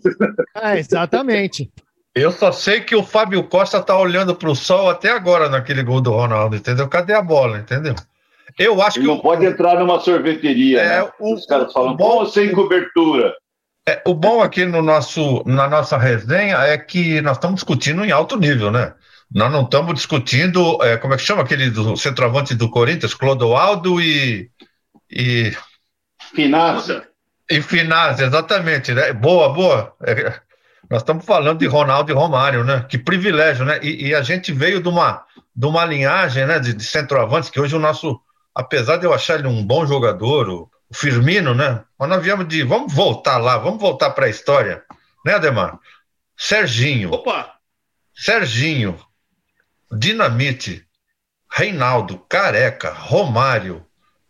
É, 0.55 0.79
exatamente. 0.79 1.71
Eu 2.15 2.31
só 2.31 2.51
sei 2.51 2.81
que 2.81 2.95
o 2.95 3.03
Fábio 3.03 3.43
Costa 3.43 3.81
tá 3.81 3.97
olhando 3.97 4.35
para 4.35 4.49
o 4.49 4.55
sol 4.55 4.89
até 4.89 5.09
agora 5.09 5.49
naquele 5.49 5.81
gol 5.81 5.99
do 5.99 6.11
Ronaldo, 6.11 6.55
entendeu? 6.55 6.87
Cadê 6.87 7.13
a 7.13 7.21
bola, 7.21 7.57
entendeu? 7.57 7.95
Eu 8.57 8.81
acho 8.81 8.99
Ele 8.99 9.05
que. 9.05 9.11
Não 9.11 9.19
o... 9.19 9.21
pode 9.21 9.45
entrar 9.45 9.79
numa 9.79 9.99
sorveteria. 9.99 10.79
É, 10.79 11.01
né? 11.01 11.11
o... 11.19 11.33
Os 11.33 11.45
caras 11.45 11.73
falam, 11.73 11.95
bom 11.95 12.19
ou 12.19 12.25
sem 12.27 12.51
cobertura? 12.51 13.33
É, 13.87 14.01
o 14.05 14.13
bom 14.13 14.41
aqui 14.41 14.63
no 14.65 14.81
nosso, 14.81 15.43
na 15.45 15.67
nossa 15.67 15.97
resenha 15.97 16.57
é 16.57 16.77
que 16.77 17.19
nós 17.21 17.37
estamos 17.37 17.55
discutindo 17.55 18.05
em 18.05 18.11
alto 18.11 18.37
nível, 18.37 18.71
né? 18.71 18.93
Nós 19.33 19.51
não 19.51 19.63
estamos 19.63 19.95
discutindo, 19.95 20.77
é, 20.83 20.95
como 20.97 21.15
é 21.15 21.17
que 21.17 21.23
chama 21.23 21.41
aquele 21.41 21.71
do 21.71 21.97
centroavante 21.97 22.53
do 22.53 22.69
Corinthians, 22.69 23.15
Clodoaldo 23.15 23.99
e. 23.99 24.51
e... 25.09 25.51
Finazza. 26.33 27.07
E 27.49 27.61
Finazza, 27.61 28.25
exatamente. 28.25 28.93
Né? 28.93 29.11
Boa, 29.11 29.51
boa. 29.51 29.93
É, 30.03 30.39
nós 30.93 31.01
estamos 31.01 31.25
falando 31.25 31.57
de 31.57 31.65
Ronaldo 31.65 32.11
e 32.11 32.13
Romário, 32.13 32.63
né? 32.63 32.85
Que 32.87 32.99
privilégio, 32.99 33.65
né? 33.65 33.79
E, 33.81 34.09
e 34.09 34.13
a 34.13 34.21
gente 34.21 34.53
veio 34.53 34.79
de 34.79 34.87
uma, 34.87 35.25
de 35.55 35.65
uma 35.65 35.83
linhagem 35.83 36.45
né, 36.45 36.59
de, 36.59 36.71
de 36.71 36.83
centroavantes, 36.83 37.49
que 37.49 37.59
hoje 37.59 37.75
o 37.75 37.79
nosso, 37.79 38.21
apesar 38.53 38.97
de 38.97 39.05
eu 39.07 39.11
achar 39.11 39.39
ele 39.39 39.47
um 39.47 39.65
bom 39.65 39.87
jogador, 39.87 40.47
o, 40.47 40.69
o 40.87 40.95
Firmino, 40.95 41.55
né? 41.55 41.83
Mas 41.97 42.09
nós 42.09 42.21
viemos 42.21 42.47
de. 42.47 42.61
Vamos 42.61 42.93
voltar 42.93 43.39
lá, 43.39 43.57
vamos 43.57 43.81
voltar 43.81 44.11
para 44.11 44.27
a 44.27 44.29
história, 44.29 44.83
né, 45.25 45.33
Ademar? 45.33 45.79
Serginho. 46.37 47.11
Opa! 47.11 47.53
Serginho, 48.13 48.95
Dinamite, 49.91 50.85
Reinaldo, 51.51 52.19
Careca, 52.29 52.93
Romário, 52.93 53.83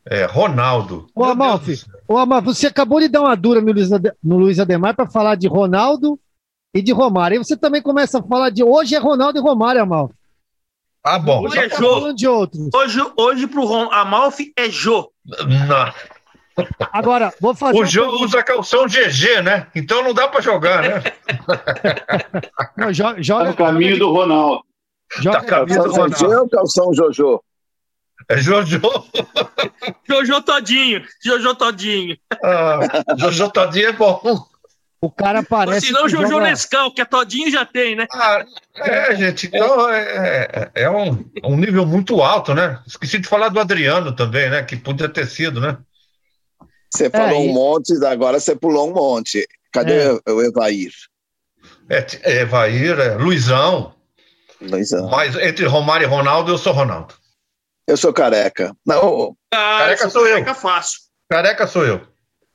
é, 0.06 0.24
Ronaldo. 0.24 1.08
Ô, 1.14 1.26
Amalfi, 1.26 1.84
ô, 2.08 2.18
Amalfi, 2.18 2.46
você 2.46 2.68
acabou 2.68 3.02
de 3.02 3.10
dar 3.10 3.20
uma 3.20 3.36
dura 3.36 3.60
no 3.60 3.74
Luiz, 3.74 3.90
no 4.24 4.38
Luiz 4.38 4.62
Ademar 4.62 4.96
para 4.96 5.10
falar 5.10 5.36
de 5.36 5.50
Ronaldo 5.50 6.18
e 6.74 6.82
de 6.82 6.92
Romário. 6.92 7.36
E 7.36 7.38
você 7.38 7.56
também 7.56 7.82
começa 7.82 8.20
a 8.20 8.24
falar 8.24 8.50
de 8.50 8.64
hoje 8.64 8.96
é 8.96 8.98
Ronaldo 8.98 9.38
e 9.38 9.42
Romário, 9.42 9.82
Amalfi. 9.82 10.16
Ah, 11.04 11.20
bom. 11.20 11.44
Hoje 11.44 11.60
é 11.60 11.70
tá 11.70 11.78
Jô. 11.78 12.14
De 12.14 12.28
outros. 12.28 12.70
Hoje, 12.74 13.00
hoje 13.18 13.48
pro 13.48 13.66
Ron, 13.66 13.92
Amalfi 13.92 14.54
é 14.58 14.70
Jô. 14.70 15.12
Não. 15.26 15.94
Agora, 16.92 17.34
vou 17.42 17.54
fazer. 17.54 17.78
O 17.78 17.86
Jô 17.86 18.24
usa 18.24 18.42
calção 18.42 18.86
GG, 18.86 19.42
né? 19.44 19.68
Então 19.76 20.04
não 20.04 20.14
dá 20.14 20.28
para 20.28 20.40
jogar, 20.40 20.82
né? 20.82 21.04
não, 22.78 22.94
joga, 22.94 23.22
joga, 23.22 23.44
tá 23.44 23.50
no 23.50 23.56
caminho 23.56 24.00
do 24.00 24.12
Ronaldo. 24.12 24.64
Joga 25.20 25.42
tá 25.42 25.46
caminho 25.46 25.84
do 25.84 25.92
Ronaldo. 25.92 26.40
ou 26.40 26.50
calção 26.50 26.94
Jojo? 26.94 27.44
É 28.30 28.38
Jojo. 28.38 28.80
Jojo 30.08 30.42
Todinho. 30.42 31.04
Jojo 31.22 31.56
Todinho. 31.56 32.18
Ah, 32.42 32.80
Jojo 33.18 33.50
Todinho 33.50 33.90
é 33.90 33.92
bom. 33.92 34.22
O 35.04 35.12
cara 35.12 35.44
parece. 35.44 35.88
Se 35.88 35.92
não, 35.92 36.08
Jojo 36.08 36.30
joga... 36.30 36.46
Nescau, 36.46 36.90
que 36.90 37.02
é 37.02 37.04
todinho 37.04 37.52
já 37.52 37.66
tem, 37.66 37.94
né? 37.94 38.08
Ah, 38.14 38.46
é, 38.78 39.14
gente, 39.18 39.48
então 39.48 39.90
é, 39.90 40.72
é, 40.74 40.84
é 40.84 40.90
um, 40.90 41.30
um 41.44 41.58
nível 41.58 41.86
muito 41.86 42.22
alto, 42.22 42.54
né? 42.54 42.82
Esqueci 42.88 43.20
de 43.20 43.28
falar 43.28 43.50
do 43.50 43.60
Adriano 43.60 44.16
também, 44.16 44.50
né? 44.50 44.64
Que 44.64 44.78
podia 44.78 45.10
ter 45.10 45.28
sido, 45.28 45.60
né? 45.60 45.78
Você 46.90 47.10
falou 47.10 47.34
é, 47.36 47.50
um 47.50 47.52
monte, 47.52 47.94
agora 48.06 48.40
você 48.40 48.56
pulou 48.56 48.90
um 48.90 48.94
monte. 48.94 49.46
Cadê 49.74 50.04
é. 50.04 50.32
o 50.32 50.42
Evair? 50.42 50.94
É, 51.90 52.40
Evair, 52.40 52.98
é, 52.98 53.16
Luizão. 53.16 53.94
Anos. 54.62 54.90
Mas 55.12 55.36
entre 55.36 55.66
Romário 55.66 56.06
e 56.06 56.10
Ronaldo, 56.10 56.50
eu 56.50 56.58
sou 56.58 56.72
Ronaldo. 56.72 57.14
Eu 57.86 57.98
sou 57.98 58.14
careca. 58.14 58.74
Não, 58.86 59.36
Ah, 59.54 59.80
Careca 59.80 60.04
eu 60.06 60.10
sou 60.10 60.26
eu. 60.26 60.36
Careca 60.36 60.56
fácil. 60.56 61.00
Careca 61.30 61.68
sou 61.68 61.86
eu. 61.86 62.08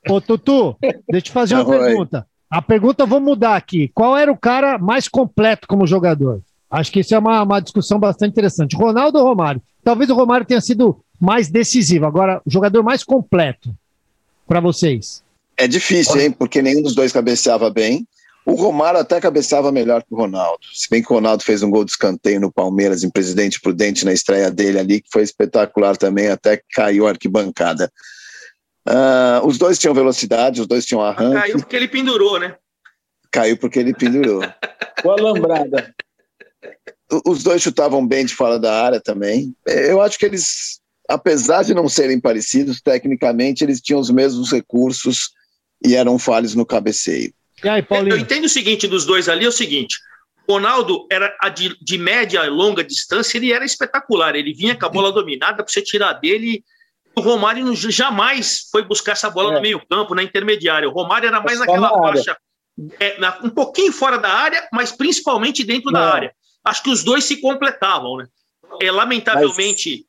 Ô, 0.08 0.18
Tutu, 0.18 0.78
deixa 0.80 1.02
eu 1.12 1.20
te 1.20 1.30
fazer 1.30 1.54
uma 1.54 1.68
Oi. 1.68 1.78
pergunta. 1.78 2.26
A 2.50 2.62
pergunta 2.62 3.04
vou 3.04 3.20
mudar 3.20 3.56
aqui. 3.56 3.90
Qual 3.94 4.16
era 4.16 4.32
o 4.32 4.36
cara 4.36 4.78
mais 4.78 5.06
completo 5.06 5.66
como 5.68 5.86
jogador? 5.86 6.40
Acho 6.70 6.92
que 6.92 7.00
isso 7.00 7.14
é 7.14 7.18
uma, 7.18 7.42
uma 7.42 7.60
discussão 7.60 7.98
bastante 7.98 8.32
interessante. 8.32 8.76
Ronaldo 8.76 9.18
ou 9.18 9.24
Romário? 9.24 9.62
Talvez 9.84 10.10
o 10.10 10.14
Romário 10.14 10.46
tenha 10.46 10.60
sido 10.60 11.00
mais 11.20 11.48
decisivo. 11.48 12.06
Agora, 12.06 12.40
o 12.44 12.50
jogador 12.50 12.82
mais 12.82 13.02
completo 13.02 13.74
para 14.46 14.60
vocês. 14.60 15.22
é 15.56 15.68
difícil, 15.68 16.18
hein? 16.20 16.30
Porque 16.30 16.62
nenhum 16.62 16.82
dos 16.82 16.94
dois 16.94 17.12
cabeceava 17.12 17.68
bem. 17.68 18.06
O 18.46 18.54
Romário 18.54 18.98
até 18.98 19.20
cabeceava 19.20 19.70
melhor 19.70 20.02
que 20.02 20.14
o 20.14 20.16
Ronaldo. 20.16 20.64
Se 20.72 20.88
bem 20.88 21.02
que 21.02 21.12
o 21.12 21.16
Ronaldo 21.16 21.44
fez 21.44 21.62
um 21.62 21.70
gol 21.70 21.84
de 21.84 21.90
escanteio 21.90 22.40
no 22.40 22.50
Palmeiras, 22.50 23.04
em 23.04 23.10
Presidente 23.10 23.60
Prudente, 23.60 24.06
na 24.06 24.12
estreia 24.12 24.50
dele 24.50 24.78
ali, 24.78 25.00
que 25.02 25.08
foi 25.12 25.22
espetacular 25.22 25.98
também, 25.98 26.28
até 26.28 26.62
caiu 26.72 27.06
a 27.06 27.10
arquibancada. 27.10 27.92
Ah, 28.90 29.42
os 29.44 29.58
dois 29.58 29.78
tinham 29.78 29.94
velocidade, 29.94 30.60
os 30.60 30.66
dois 30.66 30.86
tinham 30.86 31.02
arranque. 31.02 31.34
Caiu 31.40 31.58
porque 31.58 31.76
ele 31.76 31.88
pendurou, 31.88 32.40
né? 32.40 32.56
Caiu 33.30 33.56
porque 33.58 33.78
ele 33.78 33.92
pendurou. 33.94 34.40
Com 35.02 35.10
a 35.10 35.16
lambrada. 35.16 35.94
O- 37.12 37.32
Os 37.32 37.42
dois 37.42 37.60
chutavam 37.62 38.06
bem 38.06 38.24
de 38.24 38.34
fora 38.34 38.58
da 38.58 38.82
área 38.84 39.00
também. 39.00 39.54
Eu 39.66 40.00
acho 40.00 40.18
que 40.18 40.24
eles, 40.24 40.80
apesar 41.08 41.62
de 41.64 41.74
não 41.74 41.88
serem 41.88 42.18
parecidos, 42.20 42.80
tecnicamente 42.80 43.62
eles 43.62 43.80
tinham 43.80 44.00
os 44.00 44.10
mesmos 44.10 44.50
recursos 44.52 45.30
e 45.84 45.94
eram 45.94 46.18
falhos 46.18 46.54
no 46.54 46.64
cabeceio. 46.66 47.32
E 47.62 47.68
aí, 47.68 47.80
Eu 47.80 47.86
Paulinho? 47.86 48.16
entendo 48.16 48.44
o 48.44 48.48
seguinte 48.48 48.86
dos 48.86 49.04
dois 49.04 49.28
ali, 49.28 49.44
é 49.44 49.48
o 49.48 49.52
seguinte. 49.52 49.96
Ronaldo 50.48 51.06
era 51.12 51.36
a 51.42 51.50
de, 51.50 51.76
de 51.82 51.98
média 51.98 52.44
e 52.46 52.48
longa 52.48 52.82
distância, 52.82 53.36
ele 53.36 53.52
era 53.52 53.64
espetacular. 53.66 54.34
Ele 54.34 54.54
vinha 54.54 54.74
com 54.78 54.86
a 54.86 54.88
bola 54.88 55.12
dominada 55.12 55.56
para 55.62 55.68
você 55.68 55.82
tirar 55.82 56.14
dele. 56.14 56.64
O 57.18 57.20
Romário 57.20 57.64
não- 57.64 57.74
jamais 57.74 58.68
foi 58.70 58.82
buscar 58.82 59.12
essa 59.12 59.28
bola 59.30 59.52
É. 59.52 59.54
no 59.56 59.60
meio-campo, 59.60 60.14
na 60.14 60.22
intermediária. 60.22 60.88
O 60.88 60.92
Romário 60.92 61.26
era 61.26 61.40
mais 61.40 61.58
Só 61.58 61.64
naquela 61.66 61.90
na 61.90 61.98
faixa, 61.98 62.36
é, 63.00 63.18
na- 63.18 63.38
um 63.42 63.50
pouquinho 63.50 63.92
fora 63.92 64.18
da 64.18 64.28
área, 64.32 64.68
mas 64.72 64.92
principalmente 64.92 65.64
dentro 65.64 65.90
da 65.90 66.00
Não. 66.00 66.12
área. 66.12 66.32
Acho 66.64 66.82
que 66.82 66.90
os 66.90 67.02
dois 67.02 67.24
se 67.24 67.40
completavam, 67.40 68.16
né? 68.18 68.26
É, 68.80 68.90
lamentavelmente, 68.92 70.04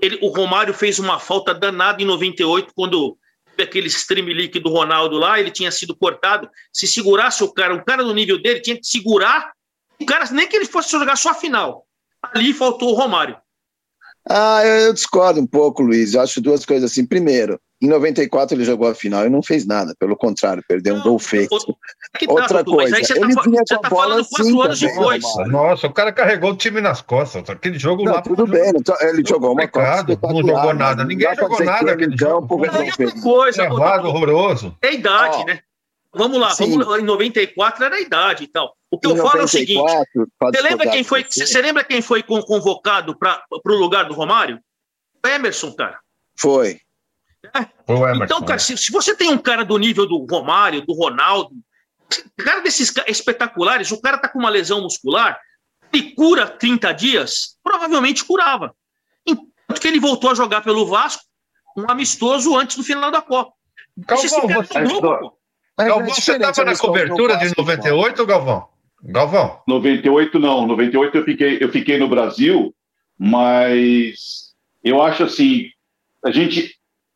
ele- 0.00 0.18
o 0.22 0.28
Romário 0.28 0.72
fez 0.74 0.98
uma 0.98 1.18
falta 1.18 1.52
danada 1.54 2.02
em 2.02 2.04
98, 2.06 2.72
quando 2.74 3.16
aquele 3.60 3.86
streamlink 3.86 4.58
do 4.58 4.70
Ronaldo 4.70 5.18
lá, 5.18 5.38
ele 5.38 5.50
tinha 5.50 5.70
sido 5.70 5.94
cortado. 5.94 6.48
Se 6.72 6.86
segurasse 6.86 7.44
o 7.44 7.52
cara, 7.52 7.72
um 7.74 7.84
cara 7.84 8.02
do 8.02 8.12
nível 8.14 8.40
dele 8.42 8.60
tinha 8.60 8.76
que 8.76 8.84
segurar 8.86 9.52
o 10.00 10.04
cara, 10.06 10.24
nem 10.32 10.48
que 10.48 10.56
ele 10.56 10.64
fosse 10.64 10.90
jogar 10.90 11.14
só 11.16 11.30
a 11.30 11.34
final. 11.34 11.86
Ali 12.34 12.52
faltou 12.52 12.90
o 12.90 12.94
Romário. 12.94 13.36
Ah, 14.28 14.64
eu, 14.64 14.74
eu 14.86 14.92
discordo 14.92 15.40
um 15.40 15.46
pouco, 15.46 15.82
Luiz. 15.82 16.14
Eu 16.14 16.20
acho 16.20 16.40
duas 16.40 16.64
coisas 16.64 16.90
assim. 16.90 17.04
Primeiro, 17.04 17.58
em 17.82 17.88
94 17.88 18.56
ele 18.56 18.64
jogou 18.64 18.88
a 18.88 18.94
final 18.94 19.26
e 19.26 19.28
não 19.28 19.42
fez 19.42 19.66
nada. 19.66 19.94
Pelo 19.98 20.16
contrário, 20.16 20.62
perdeu 20.68 20.94
um 20.94 20.98
Não, 20.98 21.04
gol 21.04 21.18
feito. 21.18 21.58
tá, 21.58 22.32
Outra 22.32 22.58
aí 22.60 22.64
coisa, 22.64 22.96
você 22.96 23.14
tá, 23.14 23.20
ele 23.20 23.32
fa- 23.34 23.42
vinha 23.42 23.62
você 23.66 23.74
com 23.74 23.80
a 23.80 23.82
tá 23.82 23.88
bola 23.90 24.02
falando 24.02 24.24
quatro 24.28 24.42
assim 24.46 24.62
anos 24.62 24.80
também, 24.80 24.94
depois. 24.94 25.24
Romário. 25.24 25.52
Nossa, 25.52 25.86
o 25.88 25.92
cara 25.92 26.12
carregou 26.12 26.50
o 26.52 26.56
time 26.56 26.80
nas 26.80 27.02
costas. 27.02 27.50
Aquele 27.50 27.78
jogo 27.78 28.04
Não, 28.04 28.12
lá. 28.12 28.22
tudo 28.22 28.46
bem, 28.46 28.70
então, 28.76 28.94
ele 29.00 29.22
jogou 29.26 29.52
uma 29.52 29.62
Complicado, 29.66 30.18
não 30.22 30.36
jogou 30.40 30.52
mas 30.66 30.78
nada. 30.78 31.02
não 31.02 31.08
Ninguém 31.08 31.34
jogou 31.34 31.64
nada 31.64 31.78
que 31.78 31.84
ele 32.04 32.14
aquele 32.14 32.16
campo 32.16 32.48
jogo. 32.54 32.66
Não, 32.66 32.72
resolveu. 32.72 33.06
outra 33.08 33.20
coisa, 33.22 33.66
Travado, 33.66 34.08
horroroso. 34.08 34.76
é 34.82 34.94
idade, 34.94 35.44
né? 35.46 35.58
Vamos 36.14 36.38
lá, 36.38 36.50
sim. 36.50 36.70
vamos 36.70 36.86
lá, 36.86 36.98
em 37.00 37.04
94 37.04 37.84
era 37.84 37.96
a 37.96 38.00
idade 38.00 38.44
e 38.44 38.46
tal. 38.46 38.76
O 38.90 38.98
que 38.98 39.08
Em 39.08 39.16
eu 39.16 39.16
falo 39.24 39.40
é 39.40 39.44
o 39.44 39.48
seguinte: 39.48 39.76
94, 39.78 40.52
Você 40.52 40.60
lembra 40.62 40.90
quem 40.90 41.04
foi? 41.04 41.24
você. 41.24 41.46
Você 41.46 41.62
lembra 41.62 41.84
quem 41.84 42.02
foi 42.02 42.22
con- 42.22 42.42
convocado 42.42 43.16
para 43.18 43.42
o 43.50 43.74
lugar 43.76 44.04
do 44.06 44.14
Romário? 44.14 44.60
O 45.24 45.28
Emerson, 45.28 45.72
cara. 45.74 45.98
Foi. 46.38 46.80
Foi 47.86 47.96
o 47.96 48.06
Emerson. 48.06 48.24
Então, 48.24 48.42
cara, 48.42 48.58
se, 48.58 48.76
se 48.76 48.92
você 48.92 49.14
tem 49.16 49.30
um 49.30 49.38
cara 49.38 49.64
do 49.64 49.78
nível 49.78 50.06
do 50.06 50.26
Romário, 50.30 50.84
do 50.84 50.92
Ronaldo, 50.92 51.50
cara 52.38 52.60
desses 52.60 52.92
espetaculares, 53.06 53.90
o 53.90 54.00
cara 54.00 54.18
tá 54.18 54.28
com 54.28 54.38
uma 54.38 54.50
lesão 54.50 54.82
muscular, 54.82 55.40
ele 55.92 56.12
cura 56.14 56.46
30 56.46 56.92
dias, 56.92 57.56
provavelmente 57.62 58.24
curava. 58.24 58.74
Enquanto 59.26 59.80
que 59.80 59.88
ele 59.88 59.98
voltou 60.00 60.30
a 60.30 60.34
jogar 60.34 60.60
pelo 60.62 60.86
Vasco, 60.86 61.22
um 61.76 61.90
amistoso 61.90 62.54
antes 62.56 62.76
do 62.76 62.84
final 62.84 63.10
da 63.10 63.22
Copa. 63.22 63.52
Esse 64.10 64.28
cara 64.46 64.62
você- 64.62 64.80
no 64.82 65.32
Galvão, 65.86 66.06
é 66.06 66.14
você 66.14 66.32
estava 66.32 66.64
na 66.64 66.76
cobertura 66.76 67.36
de 67.36 67.44
Vasco, 67.46 67.60
98, 67.60 68.26
Galvão? 68.26 68.68
Galvão? 69.02 69.60
98 69.66 70.38
não, 70.38 70.66
98 70.66 71.16
eu 71.16 71.24
fiquei, 71.24 71.58
eu 71.60 71.68
fiquei 71.70 71.98
no 71.98 72.08
Brasil, 72.08 72.74
mas 73.18 74.52
eu 74.82 75.02
acho 75.02 75.24
assim, 75.24 75.66
a 76.24 76.30
gente 76.30 76.74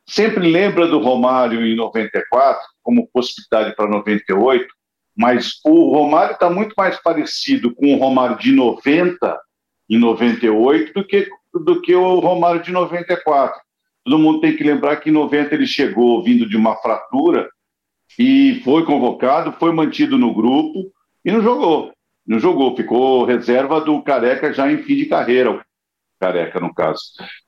sempre 0.09 0.49
lembra 0.51 0.87
do 0.87 0.99
Romário 0.99 1.65
em 1.65 1.77
94 1.77 2.61
como 2.83 3.09
possibilidade 3.13 3.75
para 3.75 3.89
98, 3.89 4.67
mas 5.17 5.61
o 5.65 5.93
Romário 5.93 6.35
está 6.35 6.51
muito 6.51 6.75
mais 6.77 7.01
parecido 7.03 7.75
com 7.75 7.95
o 7.95 7.99
Romário 7.99 8.37
de 8.39 8.53
90 8.53 9.41
em 9.89 9.99
98 9.99 10.93
do 10.93 11.07
que, 11.07 11.29
do 11.55 11.81
que 11.81 11.95
o 11.95 12.19
Romário 12.19 12.63
de 12.63 12.73
94. 12.73 13.61
Todo 14.05 14.19
mundo 14.19 14.41
tem 14.41 14.57
que 14.57 14.63
lembrar 14.63 14.97
que 14.97 15.11
em 15.11 15.13
90 15.13 15.55
ele 15.55 15.67
chegou 15.67 16.23
vindo 16.23 16.49
de 16.49 16.57
uma 16.57 16.77
fratura 16.77 17.49
e 18.19 18.61
foi 18.65 18.85
convocado, 18.85 19.53
foi 19.59 19.73
mantido 19.73 20.17
no 20.17 20.35
grupo 20.35 20.91
e 21.25 21.33
não 21.33 21.43
jogou. 21.43 21.93
Não 22.27 22.41
jogou, 22.41 22.77
ficou 22.77 23.25
reserva 23.25 23.81
do 23.81 24.03
Careca 24.03 24.53
já 24.53 24.71
em 24.71 24.79
fim 24.79 24.97
de 24.97 25.07
carreira, 25.07 25.65
Careca, 26.19 26.59
no 26.59 26.75
caso. 26.75 27.01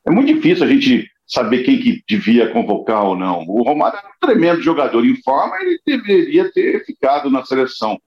É 0.07 0.11
muito 0.11 0.33
difícil 0.33 0.65
a 0.65 0.69
gente 0.69 1.11
saber 1.27 1.63
quem 1.63 1.79
que 1.79 2.03
devia 2.09 2.51
convocar 2.53 3.05
ou 3.05 3.17
não. 3.17 3.45
O 3.47 3.63
Romário 3.63 3.99
é 3.99 4.07
um 4.07 4.27
tremendo 4.27 4.63
jogador 4.63 5.05
em 5.05 5.21
forma, 5.23 5.57
ele 5.61 5.81
deveria 5.85 6.51
ter 6.53 6.85
ficado 6.85 7.29
na 7.31 7.45
seleção. 7.45 7.99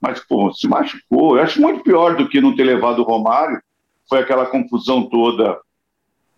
Mas, 0.00 0.20
pô, 0.20 0.52
se 0.52 0.68
machucou. 0.68 1.36
Eu 1.36 1.42
acho 1.42 1.60
muito 1.60 1.82
pior 1.82 2.16
do 2.16 2.28
que 2.28 2.40
não 2.40 2.54
ter 2.54 2.64
levado 2.64 3.00
o 3.00 3.04
Romário. 3.04 3.60
Foi 4.08 4.20
aquela 4.20 4.46
confusão 4.46 5.08
toda 5.08 5.58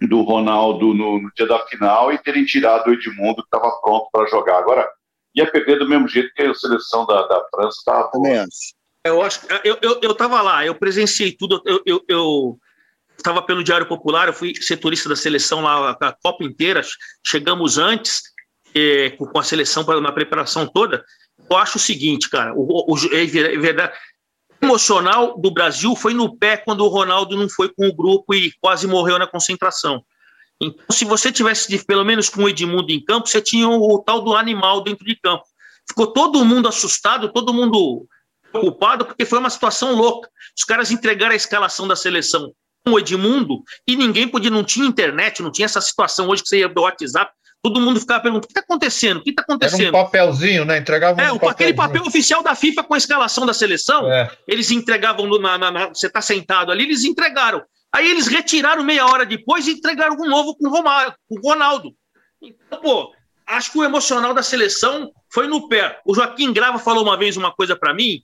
do 0.00 0.23
Ronaldo 0.23 0.95
no, 0.95 1.21
no 1.21 1.31
dia 1.35 1.47
da 1.47 1.59
final 1.67 2.12
e 2.12 2.19
terem 2.19 2.45
tirado 2.45 2.88
o 2.88 2.93
Edmundo, 2.93 3.43
que 3.43 3.55
estava 3.55 3.71
pronto 3.83 4.09
para 4.11 4.26
jogar. 4.31 4.59
Agora, 4.59 4.88
ia 5.34 5.50
perder 5.50 5.78
do 5.78 5.88
mesmo 5.88 6.08
jeito 6.08 6.32
que 6.34 6.42
a 6.42 6.54
seleção 6.54 7.06
da, 7.06 7.26
da 7.26 7.44
França 7.50 7.78
estava. 7.78 8.10
Também 8.10 8.38
acho. 8.38 8.75
Eu 9.04 9.22
acho, 9.22 9.40
eu, 9.64 9.78
eu, 9.80 9.99
eu 10.02 10.14
tava 10.14 10.42
lá, 10.42 10.64
eu 10.66 10.75
presenciei 10.75 11.32
tudo, 11.32 11.62
eu, 11.64 11.82
eu, 11.87 12.04
eu 12.06 12.58
estava 13.16 13.40
pelo 13.40 13.64
Diário 13.64 13.87
Popular, 13.87 14.28
eu 14.28 14.34
fui 14.34 14.54
setorista 14.54 15.08
da 15.08 15.16
seleção 15.16 15.62
lá 15.62 15.96
a 15.99 16.12
Copa 16.12 16.44
inteira, 16.44 16.82
chegamos 17.26 17.78
antes 17.78 18.20
eh, 18.75 19.10
com 19.10 19.38
a 19.38 19.42
seleção 19.42 19.84
pra, 19.84 19.99
na 20.02 20.12
preparação 20.12 20.66
toda. 20.66 21.02
Eu 21.49 21.56
acho 21.56 21.78
o 21.78 21.80
seguinte, 21.80 22.28
cara, 22.28 22.52
o, 22.54 22.92
o, 22.92 22.96
é 23.12 23.25
verdade. 23.26 23.96
O 24.62 24.66
emocional 24.66 25.40
do 25.40 25.50
Brasil 25.50 25.96
foi 25.96 26.12
no 26.12 26.37
pé 26.37 26.58
quando 26.58 26.84
o 26.84 26.88
Ronaldo 26.88 27.37
não 27.37 27.49
foi 27.49 27.70
com 27.70 27.88
o 27.88 27.96
grupo 27.96 28.34
e 28.34 28.52
quase 28.60 28.87
morreu 28.87 29.18
na 29.18 29.26
concentração. 29.26 30.04
Então, 30.62 30.85
se 30.90 31.05
você 31.05 31.33
tivesse 31.33 31.85
pelo 31.87 32.05
menos 32.05 32.29
com 32.29 32.43
o 32.45 32.49
Edmundo 32.49 32.93
em 32.93 33.02
campo, 33.02 33.29
você 33.29 33.40
tinha 33.40 33.69
o, 33.69 33.95
o 33.95 34.02
tal 34.02 34.21
do 34.21 34.35
animal 34.37 34.83
dentro 34.83 35.05
de 35.05 35.17
campo. 35.17 35.45
Ficou 35.88 36.09
todo 36.09 36.45
mundo 36.45 36.69
assustado, 36.69 37.33
todo 37.33 37.52
mundo 37.55 38.07
preocupado, 38.52 39.05
porque 39.07 39.25
foi 39.25 39.38
uma 39.38 39.50
situação 39.50 39.95
louca. 39.95 40.29
Os 40.57 40.64
caras 40.64 40.90
entregaram 40.90 41.33
a 41.33 41.37
escalação 41.37 41.88
da 41.88 41.97
seleção 41.97 42.52
com 42.85 42.93
o 42.93 42.99
Edmundo 42.99 43.62
e 43.87 43.97
ninguém 43.97 44.26
podia, 44.29 44.50
não 44.50 44.64
tinha 44.64 44.87
internet, 44.87 45.43
não 45.43 45.50
tinha 45.50 45.67
essa 45.67 45.81
situação 45.81 46.29
hoje 46.29 46.43
que 46.43 46.49
você 46.49 46.59
ia 46.61 46.69
do 46.69 46.83
WhatsApp, 46.83 47.31
todo 47.62 47.81
mundo 47.81 48.00
ficava 48.00 48.21
perguntando: 48.23 48.45
o 48.45 48.49
que 48.49 48.52
está 48.52 48.61
acontecendo? 48.61 49.17
O 49.19 49.23
que 49.23 49.31
está 49.31 49.43
Era 49.43 49.52
um 49.52 49.57
acontecendo? 49.57 49.93
papelzinho, 49.93 50.64
né? 50.64 50.79
Entregava 50.79 51.21
É, 51.23 51.33
um 51.33 51.37
aquele 51.37 51.47
papelzinho. 51.73 51.76
papel 51.76 52.02
oficial 52.07 52.43
da 52.43 52.55
FIFA 52.55 52.83
com 52.85 52.95
a 52.95 52.99
escalação 52.99 53.47
da 53.47 53.55
seleção, 53.55 54.11
É. 54.12 54.31
eles 54.49 54.71
entregavam 54.71 55.26
no- 55.26 55.38
na, 55.38 55.57
na- 55.59 55.71
na- 55.71 55.88
você 55.88 56.07
está 56.07 56.21
sentado 56.21 56.71
ali, 56.73 56.85
eles 56.85 57.05
entregaram. 57.05 57.62
Aí 57.92 58.09
eles 58.09 58.26
retiraram 58.26 58.85
meia 58.85 59.06
hora 59.06 59.26
depois 59.26 59.66
e 59.66 59.73
entregaram 59.73 60.16
um 60.16 60.28
novo 60.28 60.56
com 60.56 60.68
o 60.68 60.70
Romário, 60.70 61.14
com 61.28 61.37
o 61.37 61.42
Ronaldo. 61.42 61.92
Então, 62.40 62.80
pô, 62.80 63.12
acho 63.47 63.73
que 63.73 63.78
o 63.78 63.85
emocional 63.85 64.32
da 64.32 64.42
seleção 64.42 65.11
foi 65.32 65.47
no 65.47 65.68
pé. 65.68 66.00
O 66.04 66.14
Joaquim 66.14 66.52
Grava 66.52 66.78
falou 66.78 67.02
uma 67.02 67.16
vez 67.16 67.37
uma 67.37 67.52
coisa 67.52 67.76
para 67.76 67.92
mim, 67.92 68.23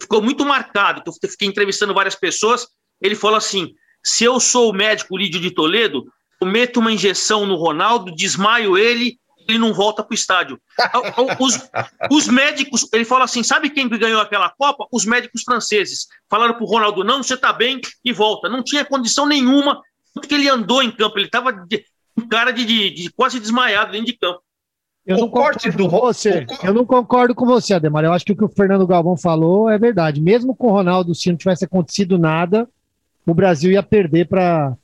ficou 0.00 0.22
muito 0.22 0.44
marcado, 0.44 1.02
que 1.02 1.08
eu 1.08 1.30
fiquei 1.30 1.48
entrevistando 1.48 1.92
várias 1.92 2.14
pessoas, 2.14 2.68
ele 3.00 3.14
falou 3.14 3.36
assim, 3.36 3.74
se 4.02 4.24
eu 4.24 4.38
sou 4.38 4.70
o 4.70 4.74
médico 4.74 5.16
Lídio 5.16 5.40
de 5.40 5.50
Toledo, 5.50 6.04
eu 6.40 6.46
meto 6.46 6.78
uma 6.78 6.92
injeção 6.92 7.44
no 7.44 7.56
Ronaldo, 7.56 8.14
desmaio 8.14 8.78
ele, 8.78 9.18
ele 9.48 9.58
não 9.58 9.72
volta 9.72 10.02
para 10.02 10.12
o 10.12 10.14
estádio. 10.14 10.60
Os, 11.38 11.70
os 12.10 12.28
médicos, 12.28 12.86
ele 12.92 13.04
fala 13.04 13.24
assim: 13.24 13.42
sabe 13.42 13.70
quem 13.70 13.88
ganhou 13.88 14.20
aquela 14.20 14.50
Copa? 14.50 14.86
Os 14.92 15.04
médicos 15.04 15.42
franceses. 15.42 16.06
Falaram 16.28 16.54
para 16.54 16.64
o 16.64 16.66
Ronaldo: 16.66 17.02
não, 17.04 17.22
você 17.22 17.34
está 17.34 17.52
bem 17.52 17.80
e 18.04 18.12
volta. 18.12 18.48
Não 18.48 18.62
tinha 18.62 18.84
condição 18.84 19.26
nenhuma, 19.26 19.80
porque 20.14 20.34
ele 20.34 20.48
andou 20.48 20.82
em 20.82 20.90
campo, 20.90 21.18
ele 21.18 21.26
estava 21.26 21.50
um 22.16 22.28
cara 22.28 22.50
de, 22.52 22.64
de- 22.64 22.90
de 22.90 23.10
quase 23.12 23.38
desmaiado 23.40 23.92
dentro 23.92 24.06
de 24.06 24.12
campo. 24.18 24.40
Eu 25.06 25.16
O 25.16 25.20
não 25.20 25.28
corte 25.30 25.70
concordo 25.70 25.78
do 25.84 25.88
com 25.90 25.98
você. 26.00 26.46
Eu 26.62 26.74
não 26.74 26.84
concordo 26.84 27.34
com 27.34 27.46
você, 27.46 27.72
Ademar. 27.72 28.04
Eu 28.04 28.12
acho 28.12 28.26
que 28.26 28.32
o 28.32 28.36
que 28.36 28.44
o 28.44 28.48
Fernando 28.48 28.86
Galvão 28.86 29.16
falou 29.16 29.70
é 29.70 29.78
verdade. 29.78 30.20
Mesmo 30.20 30.54
com 30.54 30.66
o 30.66 30.70
Ronaldo, 30.72 31.14
se 31.14 31.30
não 31.30 31.36
tivesse 31.38 31.64
acontecido 31.64 32.18
nada, 32.18 32.68
o 33.24 33.32
Brasil 33.32 33.70
ia 33.72 33.82
perder 33.82 34.28
para 34.28 34.76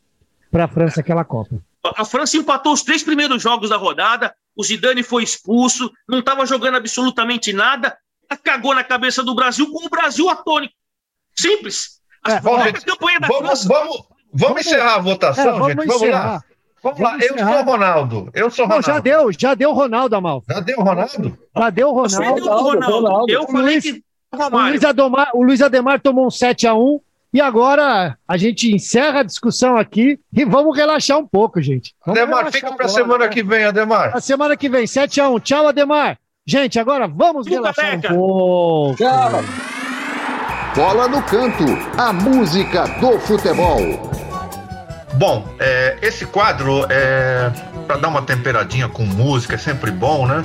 a 0.54 0.68
França 0.68 1.00
aquela 1.00 1.24
Copa. 1.24 1.56
A 1.94 2.04
França 2.06 2.38
empatou 2.38 2.72
os 2.72 2.80
três 2.82 3.02
primeiros 3.02 3.42
jogos 3.42 3.68
da 3.68 3.76
rodada, 3.76 4.34
o 4.56 4.62
Zidane 4.62 5.02
foi 5.02 5.22
expulso, 5.22 5.90
não 6.08 6.20
estava 6.20 6.46
jogando 6.46 6.76
absolutamente 6.76 7.52
nada, 7.52 7.96
cagou 8.42 8.74
na 8.74 8.84
cabeça 8.84 9.22
do 9.22 9.34
Brasil 9.34 9.70
com 9.70 9.86
o 9.86 9.88
Brasil 9.88 10.28
atônico. 10.28 10.74
Simples. 11.36 12.00
É, 12.26 12.40
vamos, 12.40 12.72
vamos, 13.28 13.64
vamos, 13.64 14.04
vamos, 14.32 14.60
encerrar 14.60 14.94
a 14.94 14.98
votação, 14.98 15.42
é, 15.42 15.52
vamos 15.52 15.68
gente. 15.68 15.76
Vamos 15.86 16.02
encerrar. 16.02 16.26
lá. 16.26 16.44
Vamos, 16.82 17.00
lá, 17.00 17.18
eu 17.18 17.38
sou 17.38 17.62
Ronaldo. 17.64 18.30
Eu 18.34 18.50
sou 18.50 18.64
Ronaldo. 18.66 18.86
Não, 18.86 18.94
já 18.94 19.00
deu, 19.00 19.32
já 19.32 19.54
deu 19.54 19.72
Ronaldo, 19.72 20.16
Amal. 20.16 20.44
Já 20.48 20.60
deu 20.60 20.78
Ronaldo? 20.78 21.38
Já 21.56 21.70
deu 21.70 21.90
Ronaldo. 21.90 22.10
Você 22.10 22.32
deu 22.32 22.44
Ronaldo. 22.44 22.86
Ronaldo. 22.86 23.32
Eu 23.32 23.46
falei 23.46 23.80
que 23.80 24.04
o 24.32 24.58
Luiz, 24.58 24.84
Ademar, 24.84 25.30
o 25.34 25.42
Luiz 25.42 25.62
Ademar 25.62 26.00
tomou 26.00 26.26
um 26.26 26.28
7x1 26.28 27.00
e 27.34 27.40
agora 27.40 28.16
a 28.28 28.36
gente 28.36 28.72
encerra 28.72 29.18
a 29.18 29.22
discussão 29.24 29.76
aqui 29.76 30.20
e 30.32 30.44
vamos 30.44 30.76
relaxar 30.76 31.18
um 31.18 31.26
pouco, 31.26 31.60
gente. 31.60 31.92
Vamos 32.06 32.22
Ademar, 32.22 32.52
fica 32.52 32.72
para 32.72 32.86
a 32.86 32.88
semana 32.88 33.24
né? 33.24 33.28
que 33.28 33.42
vem, 33.42 33.64
Ademar. 33.64 34.16
A 34.16 34.20
semana 34.20 34.56
que 34.56 34.68
vem, 34.68 34.84
7x1. 34.84 35.42
Tchau, 35.42 35.66
Ademar. 35.66 36.16
Gente, 36.46 36.78
agora 36.78 37.08
vamos 37.08 37.48
relaxar 37.48 37.96
um 37.96 38.00
pouco. 38.00 38.96
Tchau. 38.96 39.42
Bola 40.76 41.08
no 41.08 41.20
canto, 41.24 41.64
a 41.98 42.12
música 42.12 42.86
do 43.00 43.18
futebol. 43.18 43.80
Bom, 45.14 45.44
é, 45.58 45.98
esse 46.02 46.26
quadro 46.26 46.86
é 46.88 47.50
para 47.88 47.96
dar 47.96 48.08
uma 48.08 48.22
temperadinha 48.22 48.88
com 48.88 49.04
música, 49.04 49.56
é 49.56 49.58
sempre 49.58 49.90
bom, 49.90 50.24
né? 50.24 50.44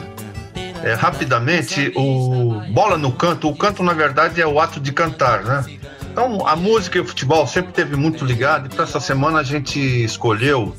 É, 0.83 0.93
rapidamente, 0.93 1.91
o 1.95 2.61
bola 2.73 2.97
no 2.97 3.11
canto, 3.11 3.47
o 3.47 3.55
canto 3.55 3.83
na 3.83 3.93
verdade 3.93 4.41
é 4.41 4.47
o 4.47 4.59
ato 4.59 4.79
de 4.79 4.91
cantar, 4.91 5.43
né? 5.43 5.78
Então 6.11 6.45
a 6.47 6.55
música 6.55 6.97
e 6.97 7.01
o 7.01 7.05
futebol 7.05 7.45
sempre 7.47 7.71
teve 7.71 7.95
muito 7.95 8.25
ligado 8.25 8.67
e 8.67 8.69
para 8.69 8.83
essa 8.83 8.99
semana 8.99 9.39
a 9.39 9.43
gente 9.43 9.79
escolheu 9.79 10.75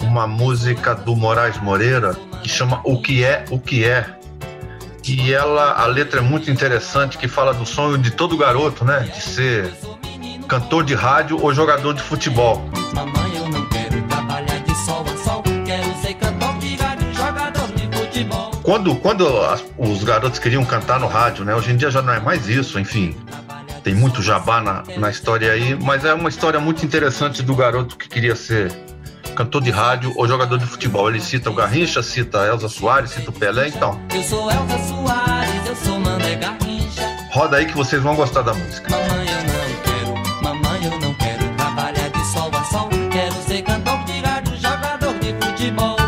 uma 0.00 0.26
música 0.26 0.94
do 0.94 1.16
Moraes 1.16 1.58
Moreira 1.62 2.14
que 2.42 2.48
chama 2.48 2.80
O 2.84 3.00
que 3.00 3.24
é, 3.24 3.44
o 3.50 3.58
que 3.58 3.84
é. 3.84 4.06
E 5.08 5.32
ela, 5.32 5.80
a 5.80 5.86
letra 5.86 6.18
é 6.18 6.22
muito 6.22 6.50
interessante, 6.50 7.16
que 7.16 7.28
fala 7.28 7.54
do 7.54 7.64
sonho 7.64 7.96
de 7.96 8.10
todo 8.10 8.36
garoto, 8.36 8.84
né? 8.84 9.00
De 9.00 9.22
ser 9.22 9.72
cantor 10.48 10.84
de 10.84 10.94
rádio 10.94 11.40
ou 11.40 11.54
jogador 11.54 11.94
de 11.94 12.02
futebol. 12.02 12.68
Mamãe, 12.92 13.36
eu 13.36 13.48
não 13.48 13.64
quero 13.66 14.02
trabalhar 14.02 14.58
de 14.58 14.74
sol 14.84 15.04
a 15.08 15.16
sol, 15.16 15.44
quero 15.64 15.94
ser 16.02 16.14
cantor 16.14 16.58
de 16.58 16.74
rádio, 16.74 17.14
jogador 17.14 17.68
de 17.68 17.96
futebol. 17.96 18.50
Quando, 18.64 18.96
quando 18.96 19.24
os 19.78 20.02
garotos 20.02 20.40
queriam 20.40 20.64
cantar 20.64 20.98
no 20.98 21.06
rádio, 21.06 21.44
né? 21.44 21.54
Hoje 21.54 21.70
em 21.70 21.76
dia 21.76 21.88
já 21.88 22.02
não 22.02 22.12
é 22.12 22.18
mais 22.18 22.48
isso, 22.48 22.80
enfim. 22.80 23.16
Tem 23.86 23.94
muito 23.94 24.20
jabá 24.20 24.60
na, 24.60 24.82
na 24.96 25.10
história 25.10 25.52
aí, 25.52 25.78
mas 25.80 26.04
é 26.04 26.12
uma 26.12 26.28
história 26.28 26.58
muito 26.58 26.84
interessante 26.84 27.40
do 27.40 27.54
garoto 27.54 27.96
que 27.96 28.08
queria 28.08 28.34
ser 28.34 28.72
cantor 29.36 29.62
de 29.62 29.70
rádio 29.70 30.12
ou 30.16 30.26
jogador 30.26 30.58
de 30.58 30.66
futebol. 30.66 31.08
Ele 31.08 31.20
cita 31.20 31.50
o 31.50 31.54
Garrincha, 31.54 32.02
cita 32.02 32.40
a 32.42 32.46
Elza 32.48 32.68
Soares, 32.68 33.12
cita 33.12 33.30
o 33.30 33.32
Pelé, 33.32 33.68
então. 33.68 33.96
Eu 34.12 34.24
sou 34.24 34.50
Elza 34.50 34.78
Soares, 34.88 35.66
eu 35.68 35.76
sou 35.76 36.00
Mandé 36.00 36.34
Garrincha. 36.34 37.16
Roda 37.30 37.58
aí 37.58 37.66
que 37.66 37.76
vocês 37.76 38.02
vão 38.02 38.16
gostar 38.16 38.42
da 38.42 38.54
música. 38.54 38.90
Mamãe, 38.90 39.28
eu 39.28 39.42
não 39.44 39.82
quero, 39.84 40.42
mamãe, 40.42 40.84
eu 40.84 40.98
não 40.98 41.14
quero 41.14 41.48
trabalhar 41.56 42.08
de 42.08 42.26
sol 42.32 42.50
a 42.52 42.64
sol. 42.64 42.88
Quero 43.12 43.34
ser 43.34 43.62
cantor 43.62 44.04
de 44.04 44.18
rádio, 44.18 44.56
jogador 44.56 45.14
de 45.20 45.46
futebol. 45.46 46.05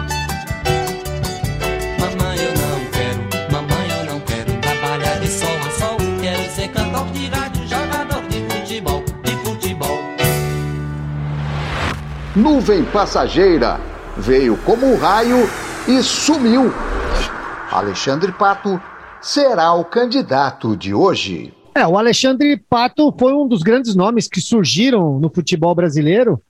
Nuvem 12.38 12.84
passageira 12.84 13.80
veio 14.16 14.56
como 14.58 14.86
um 14.86 14.96
raio 14.96 15.38
e 15.88 16.00
sumiu. 16.04 16.72
Alexandre 17.68 18.30
Pato 18.30 18.80
será 19.20 19.74
o 19.74 19.84
candidato 19.84 20.76
de 20.76 20.94
hoje. 20.94 21.52
É, 21.74 21.84
o 21.84 21.98
Alexandre 21.98 22.56
Pato 22.56 23.12
foi 23.18 23.32
um 23.32 23.48
dos 23.48 23.64
grandes 23.64 23.96
nomes 23.96 24.28
que 24.28 24.40
surgiram 24.40 25.18
no 25.18 25.28
futebol 25.28 25.74
brasileiro. 25.74 26.40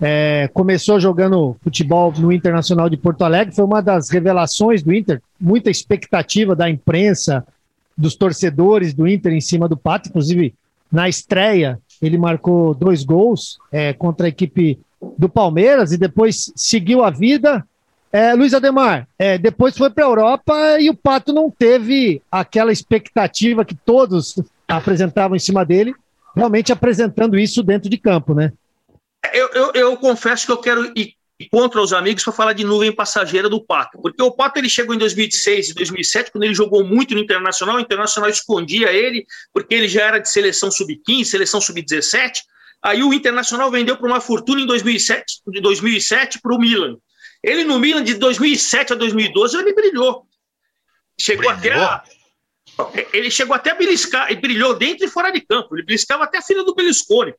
É, 0.00 0.48
começou 0.54 0.98
jogando 0.98 1.54
futebol 1.60 2.14
no 2.16 2.32
Internacional 2.32 2.88
de 2.88 2.96
Porto 2.96 3.22
Alegre, 3.22 3.54
foi 3.54 3.64
uma 3.66 3.82
das 3.82 4.08
revelações 4.08 4.82
do 4.82 4.90
Inter, 4.90 5.20
muita 5.38 5.70
expectativa 5.70 6.56
da 6.56 6.70
imprensa, 6.70 7.46
dos 7.94 8.16
torcedores 8.16 8.94
do 8.94 9.06
Inter 9.06 9.34
em 9.34 9.42
cima 9.42 9.68
do 9.68 9.76
Pato, 9.76 10.08
inclusive 10.08 10.54
na 10.90 11.10
estreia 11.10 11.78
ele 12.00 12.16
marcou 12.16 12.74
dois 12.74 13.04
gols 13.04 13.58
é, 13.70 13.92
contra 13.92 14.26
a 14.26 14.28
equipe 14.28 14.78
do 15.18 15.28
Palmeiras 15.28 15.92
e 15.92 15.98
depois 15.98 16.52
seguiu 16.56 17.02
a 17.02 17.10
vida. 17.10 17.64
É, 18.12 18.34
Luiz 18.34 18.54
Ademar, 18.54 19.08
é, 19.18 19.36
depois 19.36 19.76
foi 19.76 19.90
para 19.90 20.04
a 20.04 20.08
Europa 20.08 20.80
e 20.80 20.88
o 20.88 20.96
Pato 20.96 21.32
não 21.32 21.50
teve 21.50 22.22
aquela 22.30 22.72
expectativa 22.72 23.64
que 23.64 23.74
todos 23.74 24.36
apresentavam 24.66 25.36
em 25.36 25.40
cima 25.40 25.64
dele, 25.64 25.94
realmente 26.34 26.72
apresentando 26.72 27.38
isso 27.38 27.62
dentro 27.62 27.90
de 27.90 27.98
campo, 27.98 28.34
né? 28.34 28.52
Eu, 29.32 29.48
eu, 29.52 29.72
eu 29.74 29.96
confesso 29.96 30.46
que 30.46 30.52
eu 30.52 30.58
quero 30.58 30.92
ir 30.96 31.14
contra 31.50 31.80
os 31.80 31.92
amigos 31.92 32.24
para 32.24 32.32
falar 32.32 32.52
de 32.54 32.64
nuvem 32.64 32.90
passageira 32.90 33.48
do 33.48 33.62
Pato, 33.62 33.98
porque 34.00 34.22
o 34.22 34.30
Pato 34.30 34.58
ele 34.58 34.68
chegou 34.68 34.94
em 34.94 34.98
2006 34.98 35.70
e 35.70 35.74
2007, 35.74 36.32
quando 36.32 36.44
ele 36.44 36.54
jogou 36.54 36.82
muito 36.82 37.14
no 37.14 37.20
Internacional, 37.20 37.76
o 37.76 37.80
Internacional 37.80 38.30
escondia 38.30 38.90
ele, 38.92 39.26
porque 39.52 39.74
ele 39.74 39.88
já 39.88 40.04
era 40.04 40.18
de 40.18 40.30
seleção 40.30 40.70
sub-15, 40.70 41.24
seleção 41.24 41.60
sub-17, 41.60 42.38
Aí 42.86 43.02
o 43.02 43.12
Internacional 43.12 43.68
vendeu 43.68 43.96
por 43.96 44.08
uma 44.08 44.20
fortuna 44.20 44.60
em 44.60 44.66
2007, 44.66 45.42
de 45.48 45.60
2007 45.60 46.40
para 46.40 46.54
o 46.54 46.58
Milan. 46.58 46.96
Ele 47.42 47.64
no 47.64 47.80
Milan 47.80 48.04
de 48.04 48.14
2007 48.14 48.92
a 48.92 48.96
2012 48.96 49.56
ele 49.58 49.74
brilhou. 49.74 50.24
Chegou 51.20 51.52
brilhou. 51.56 51.82
até 51.82 52.12
a, 52.78 53.08
ele 53.12 53.28
chegou 53.28 53.56
até 53.56 53.72
a 53.72 53.74
beliscar, 53.74 54.30
ele 54.30 54.40
brilhou 54.40 54.72
dentro 54.78 55.04
e 55.04 55.10
fora 55.10 55.32
de 55.32 55.40
campo. 55.40 55.74
Ele 55.74 55.84
beliscava 55.84 56.22
até 56.22 56.38
a 56.38 56.42
filha 56.42 56.62
do 56.62 56.76
Beliscone. 56.76 57.34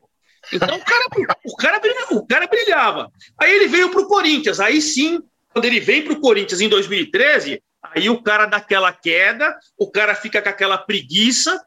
Então 0.51 0.75
o 0.75 0.83
cara, 0.83 1.05
o 1.45 1.55
cara, 1.55 1.79
brilhava, 1.79 2.13
o 2.13 2.27
cara 2.27 2.47
brilhava. 2.47 3.11
Aí 3.39 3.49
ele 3.49 3.69
veio 3.69 3.89
para 3.89 4.01
o 4.01 4.07
Corinthians. 4.07 4.59
Aí 4.59 4.81
sim, 4.81 5.21
quando 5.53 5.63
ele 5.63 5.79
vem 5.79 6.03
para 6.03 6.11
o 6.11 6.19
Corinthians 6.19 6.59
em 6.59 6.67
2013, 6.67 7.63
aí 7.95 8.09
o 8.09 8.21
cara 8.21 8.47
dá 8.47 8.57
aquela 8.57 8.91
queda, 8.91 9.57
o 9.77 9.89
cara 9.89 10.13
fica 10.13 10.41
com 10.41 10.49
aquela 10.49 10.77
preguiça, 10.77 11.57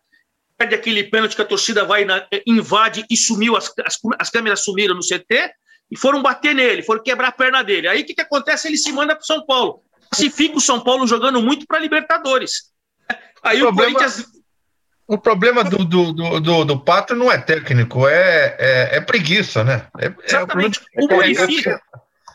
perde 0.60 0.74
aquele 0.74 1.04
pênalti 1.04 1.34
que 1.34 1.40
a 1.40 1.46
torcida 1.46 1.86
vai, 1.86 2.04
na, 2.04 2.26
invade 2.46 3.06
e 3.08 3.16
sumiu, 3.16 3.56
as, 3.56 3.72
as, 3.82 3.98
as, 4.18 4.28
câmeras 4.28 4.62
sumiram 4.62 4.94
no 4.94 5.00
CT 5.00 5.50
e 5.90 5.96
foram 5.96 6.22
bater 6.22 6.54
nele, 6.54 6.82
foram 6.82 7.02
quebrar 7.02 7.28
a 7.28 7.32
perna 7.32 7.64
dele. 7.64 7.88
Aí 7.88 8.02
o 8.02 8.04
que, 8.04 8.12
que 8.12 8.20
acontece? 8.20 8.68
Ele 8.68 8.76
se 8.76 8.92
manda 8.92 9.14
para 9.14 9.24
São 9.24 9.44
Paulo. 9.46 9.82
Se 10.12 10.28
fica 10.28 10.58
o 10.58 10.60
São 10.60 10.78
Paulo 10.80 11.06
jogando 11.06 11.40
muito 11.40 11.66
para 11.66 11.78
Libertadores. 11.78 12.72
Aí 13.42 13.62
o, 13.62 13.68
o 13.70 13.74
problema, 13.74 13.98
Corinthians. 13.98 14.26
O 15.06 15.18
problema 15.18 15.64
do, 15.64 15.82
do, 15.82 16.12
do, 16.12 16.40
do, 16.40 16.64
do 16.66 16.78
Pato 16.78 17.14
não 17.14 17.32
é 17.32 17.38
técnico, 17.38 18.06
é, 18.06 18.56
é, 18.58 18.96
é 18.96 19.00
preguiça, 19.00 19.64
né? 19.64 19.86
É, 19.98 20.12
Exatamente. 20.24 20.80
É, 20.94 21.02
o 21.02 21.08
Muricy. 21.08 21.64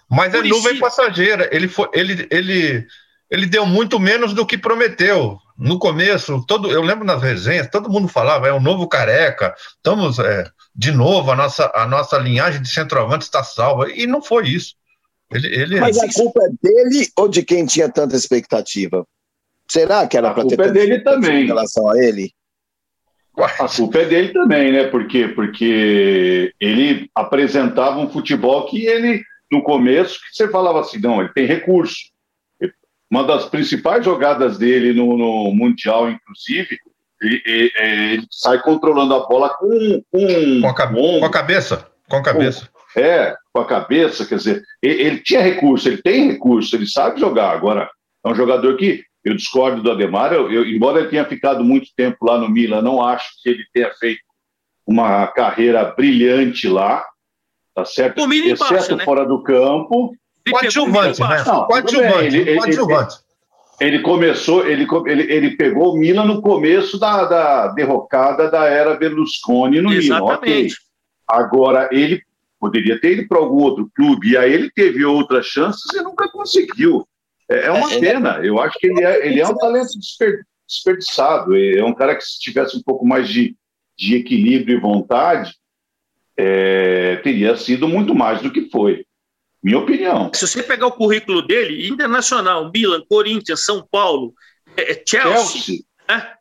Mas 0.09 0.33
é 0.33 0.41
nuvem 0.41 0.79
passageira. 0.79 1.47
Ele, 1.51 1.67
foi, 1.67 1.89
ele, 1.93 2.27
ele, 2.31 2.87
ele 3.29 3.45
deu 3.45 3.67
muito 3.67 3.99
menos 3.99 4.33
do 4.33 4.45
que 4.45 4.57
prometeu 4.57 5.39
no 5.57 5.79
começo, 5.79 6.43
todo, 6.45 6.69
eu 6.69 6.81
lembro 6.81 7.05
nas 7.05 7.21
resenhas, 7.21 7.69
todo 7.69 7.89
mundo 7.89 8.07
falava, 8.07 8.47
é 8.47 8.53
um 8.53 8.59
novo 8.59 8.87
careca, 8.87 9.55
estamos 9.77 10.19
é, 10.19 10.49
de 10.75 10.91
novo, 10.91 11.31
a 11.31 11.35
nossa, 11.35 11.71
a 11.73 11.87
nossa 11.87 12.17
linhagem 12.17 12.61
de 12.61 12.69
centroavante 12.69 13.23
está 13.23 13.43
salva. 13.43 13.89
E 13.91 14.05
não 14.05 14.21
foi 14.21 14.49
isso. 14.49 14.75
Ele, 15.31 15.47
ele... 15.47 15.79
Mas 15.79 15.97
a 15.97 16.11
culpa 16.13 16.41
é 16.43 16.49
dele 16.61 17.07
ou 17.17 17.27
de 17.27 17.43
quem 17.43 17.65
tinha 17.65 17.89
tanta 17.89 18.15
expectativa? 18.15 19.05
Será 19.67 20.05
que 20.05 20.17
era 20.17 20.33
para 20.33 20.45
ter 20.45 20.57
tanta 20.57 20.69
é 20.69 20.71
dele 20.73 20.99
também. 20.99 21.43
em 21.43 21.47
relação 21.47 21.89
a 21.89 21.97
ele? 21.97 22.31
A 23.37 23.67
culpa 23.67 23.99
é 23.99 24.05
dele 24.05 24.33
também, 24.33 24.71
né? 24.71 24.87
Por 24.87 25.07
quê? 25.07 25.27
Porque 25.27 26.53
ele 26.59 27.09
apresentava 27.13 27.99
um 27.99 28.09
futebol 28.09 28.65
que 28.65 28.85
ele, 28.85 29.23
no 29.51 29.63
começo, 29.63 30.19
que 30.19 30.35
você 30.35 30.49
falava 30.49 30.79
assim, 30.81 30.99
não, 30.99 31.19
ele 31.19 31.33
tem 31.33 31.45
recurso 31.45 32.14
uma 33.15 33.23
das 33.23 33.45
principais 33.45 34.03
jogadas 34.03 34.57
dele 34.57 34.93
no, 34.93 35.17
no 35.17 35.53
Mundial, 35.53 36.09
inclusive, 36.09 36.77
ele, 37.21 37.41
ele, 37.45 37.71
ele, 37.77 38.27
sai 38.29 38.61
controlando 38.61 39.13
a 39.15 39.25
bola 39.25 39.49
com, 39.57 40.03
com, 40.11 40.61
com, 40.61 40.67
a, 40.67 40.73
com 41.19 41.25
a 41.25 41.31
cabeça. 41.31 41.87
Com 42.09 42.17
a 42.17 42.21
cabeça. 42.21 42.69
Com, 42.93 42.99
é, 42.99 43.33
com 43.53 43.61
a 43.61 43.65
cabeça, 43.65 44.25
quer 44.25 44.35
dizer, 44.35 44.63
ele, 44.81 45.01
ele, 45.01 45.17
tinha 45.19 45.41
recurso, 45.41 45.87
ele 45.87 46.01
tem 46.01 46.31
recurso, 46.31 46.75
ele 46.75 46.85
sabe 46.85 47.17
jogar. 47.17 47.51
Agora, 47.51 47.89
é 48.25 48.29
um 48.29 48.35
jogador 48.35 48.75
que 48.75 49.01
eu 49.23 49.33
discordo 49.33 49.81
do 49.81 49.91
Ademar, 49.91 50.33
eu, 50.33 50.51
eu, 50.51 50.65
embora 50.65 50.99
ele 50.99 51.09
tenha 51.09 51.25
ficado 51.25 51.63
muito 51.63 51.87
tempo 51.95 52.17
lá 52.25 52.37
no 52.37 52.49
Milan, 52.49 52.81
não 52.81 53.01
acho 53.01 53.29
que 53.41 53.49
ele 53.49 53.63
tenha 53.73 53.91
feito 53.93 54.21
uma 54.85 55.25
carreira 55.27 55.85
brilhante 55.85 56.67
lá, 56.67 57.03
tá 57.73 57.85
certo? 57.85 58.21
O 58.21 58.33
Exceto 58.33 58.73
embaixo, 58.73 58.95
né? 58.97 59.05
fora 59.05 59.25
do 59.25 59.41
campo, 59.41 60.13
Coadjuvante, 60.49 61.21
né? 61.21 61.43
Coadjuvante. 61.43 62.37
Ele, 62.37 62.55
coadjuvante. 62.55 63.15
Ele, 63.79 63.95
ele, 63.95 64.03
começou, 64.03 64.67
ele, 64.67 64.87
ele, 65.07 65.33
ele 65.33 65.57
pegou 65.57 65.93
o 65.93 65.97
Milan 65.97 66.25
no 66.25 66.41
começo 66.41 66.99
da, 66.99 67.25
da 67.25 67.67
derrocada 67.69 68.49
da 68.49 68.65
era 68.65 68.95
Berlusconi 68.95 69.81
no 69.81 69.91
Exatamente. 69.91 70.15
Milan. 70.15 70.35
Okay. 70.37 70.69
Agora, 71.27 71.89
ele 71.91 72.21
poderia 72.59 72.99
ter 72.99 73.19
ido 73.19 73.27
para 73.27 73.37
algum 73.37 73.61
outro 73.61 73.89
clube, 73.95 74.31
e 74.31 74.37
aí 74.37 74.53
ele 74.53 74.71
teve 74.71 75.03
outras 75.03 75.45
chances 75.45 75.83
e 75.93 76.01
nunca 76.01 76.29
conseguiu. 76.29 77.07
É, 77.49 77.65
é 77.67 77.71
uma 77.71 77.91
é, 77.93 77.99
pena. 77.99 78.39
Eu 78.43 78.59
acho 78.59 78.77
que 78.79 78.87
ele 78.87 79.03
é, 79.03 79.27
ele 79.27 79.39
é 79.39 79.47
um 79.47 79.55
talento 79.55 79.89
desperdiçado. 80.67 81.55
É 81.55 81.83
um 81.83 81.93
cara 81.93 82.15
que, 82.15 82.23
se 82.23 82.39
tivesse 82.39 82.77
um 82.77 82.81
pouco 82.81 83.05
mais 83.05 83.27
de, 83.29 83.55
de 83.97 84.15
equilíbrio 84.15 84.77
e 84.77 84.81
vontade, 84.81 85.53
é, 86.37 87.17
teria 87.17 87.55
sido 87.55 87.87
muito 87.87 88.15
mais 88.15 88.41
do 88.41 88.51
que 88.51 88.69
foi. 88.69 89.04
Minha 89.65 89.79
opinião. 89.79 90.29
Se 90.31 90.47
você 90.47 90.61
pegar 90.61 90.85
o 90.85 90.91
currículo 90.91 91.41
dele, 91.41 91.87
internacional, 91.87 92.71
Milan, 92.71 93.01
Corinthians, 93.09 93.65
São 93.65 93.83
Paulo, 93.91 94.31
é, 94.77 94.91
é 94.91 95.03
Chelsea, 95.03 95.59
Chelsea. 95.59 95.79
Né? 96.07 96.33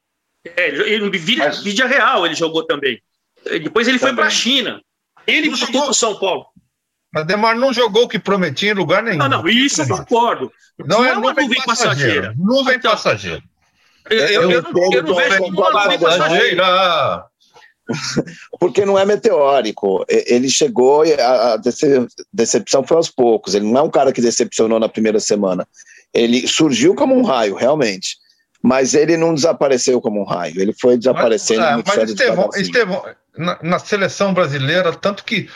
É, 0.45 0.69
ele, 0.69 1.09
vídeo, 1.09 1.43
Mas... 1.43 1.63
vídeo 1.63 1.87
real 1.87 2.27
ele 2.27 2.35
jogou 2.35 2.67
também. 2.67 3.01
Depois 3.43 3.89
ele 3.89 3.99
também. 3.99 4.15
foi 4.15 4.15
para 4.15 4.27
a 4.27 4.31
China. 4.31 4.83
Ele 5.27 5.49
não 5.49 5.57
voltou 5.57 5.85
para 5.85 5.95
São 5.95 6.19
Paulo. 6.19 6.45
Mas 7.15 7.27
Demar 7.27 7.57
não 7.57 7.73
jogou 7.73 8.03
o 8.03 8.09
que 8.09 8.19
prometia 8.19 8.73
em 8.73 8.75
lugar 8.75 9.03
nenhum. 9.03 9.17
Não, 9.17 9.29
não, 9.29 9.49
isso 9.49 9.81
eu 9.81 9.89
concordo. 9.89 10.53
Não, 10.79 10.99
não 10.99 11.05
é, 11.07 11.13
uma 11.15 11.33
nuvem 11.33 11.63
passageira. 11.65 12.35
Nuvem 12.37 12.77
então, 12.77 12.91
passageira. 12.91 13.43
Eu, 14.11 14.19
eu, 14.19 14.29
eu, 14.29 14.51
eu, 14.51 14.63
não, 14.63 14.93
eu 14.93 15.03
não 15.03 15.15
vejo 15.15 15.45
uma 15.45 15.71
nuvem 15.71 15.99
passageira. 15.99 17.25
Porque 18.59 18.85
não 18.85 18.99
é 18.99 19.05
meteórico. 19.05 20.05
Ele 20.09 20.49
chegou 20.49 21.05
e 21.05 21.13
a 21.15 21.59
decepção 22.33 22.85
foi 22.85 22.97
aos 22.97 23.11
poucos. 23.11 23.55
Ele 23.55 23.67
não 23.67 23.81
é 23.81 23.83
um 23.83 23.91
cara 23.91 24.13
que 24.13 24.21
decepcionou 24.21 24.81
na 24.81 24.89
primeira 24.89 25.21
semana. 25.21 25.67
Ele 26.13 26.47
surgiu 26.47 26.95
como 26.95 27.15
um 27.15 27.23
raio, 27.23 27.55
realmente. 27.55 28.17
Mas 28.63 28.95
ele 28.95 29.17
não 29.17 29.35
desapareceu 29.35 30.01
como 30.01 30.21
um 30.21 30.25
raio. 30.25 30.61
Ele 30.61 30.73
foi 30.73 30.97
desaparecendo. 30.97 31.61
Mas, 31.61 31.97
é, 31.97 32.01
mas 32.01 32.11
Estevão, 32.11 32.51
Estevão 32.55 33.05
na, 33.37 33.59
na, 33.63 33.79
seleção 33.79 34.33
brasileira, 34.33 34.93
tanto 34.93 35.25
que 35.25 35.51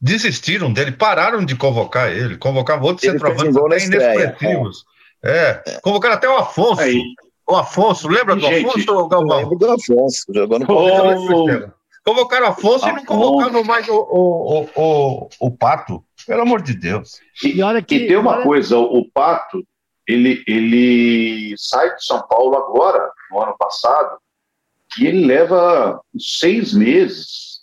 desistiram 0.00 0.72
dele, 0.72 0.92
pararam 0.92 1.44
de 1.44 1.56
convocar 1.56 2.12
ele. 2.12 2.36
Convocavam 2.36 2.86
outros 2.86 3.10
centroavantes 3.10 3.56
até 3.56 3.84
inexpressivos. 3.84 4.84
É. 5.22 5.62
é. 5.66 5.80
Convocaram 5.80 6.14
até 6.16 6.28
o 6.28 6.36
Afonso. 6.36 6.82
Aí. 6.82 7.02
O 7.50 7.56
Afonso, 7.56 8.08
lembra 8.08 8.36
do 8.36 8.42
Gente, 8.42 8.66
Afonso, 8.66 9.08
Galvão? 9.08 9.38
Lembro 9.38 9.56
do 9.56 9.72
Afonso, 9.72 10.24
jogou 10.32 10.58
no 10.60 10.66
oh. 10.68 11.70
Convocaram 12.04 12.46
o 12.46 12.50
Afonso, 12.50 12.76
Afonso 12.76 12.88
e 12.88 12.92
não 12.92 13.04
convocaram 13.04 13.64
mais 13.64 13.88
o, 13.88 13.94
o, 13.94 14.68
o, 14.76 15.28
o, 15.40 15.50
Pato. 15.50 16.04
Pelo 16.26 16.42
amor 16.42 16.62
de 16.62 16.74
Deus. 16.74 17.20
E, 17.42 17.58
e, 17.58 17.62
olha 17.62 17.82
que, 17.82 17.96
e 17.96 18.06
tem 18.06 18.16
uma 18.16 18.36
olha... 18.36 18.44
coisa, 18.44 18.78
o 18.78 19.04
Pato, 19.12 19.66
ele, 20.06 20.44
ele 20.46 21.54
sai 21.58 21.94
de 21.96 22.04
São 22.04 22.22
Paulo 22.28 22.56
agora, 22.56 23.10
no 23.32 23.42
ano 23.42 23.56
passado, 23.58 24.16
e 24.98 25.06
ele 25.06 25.26
leva 25.26 26.00
seis 26.18 26.72
meses 26.72 27.62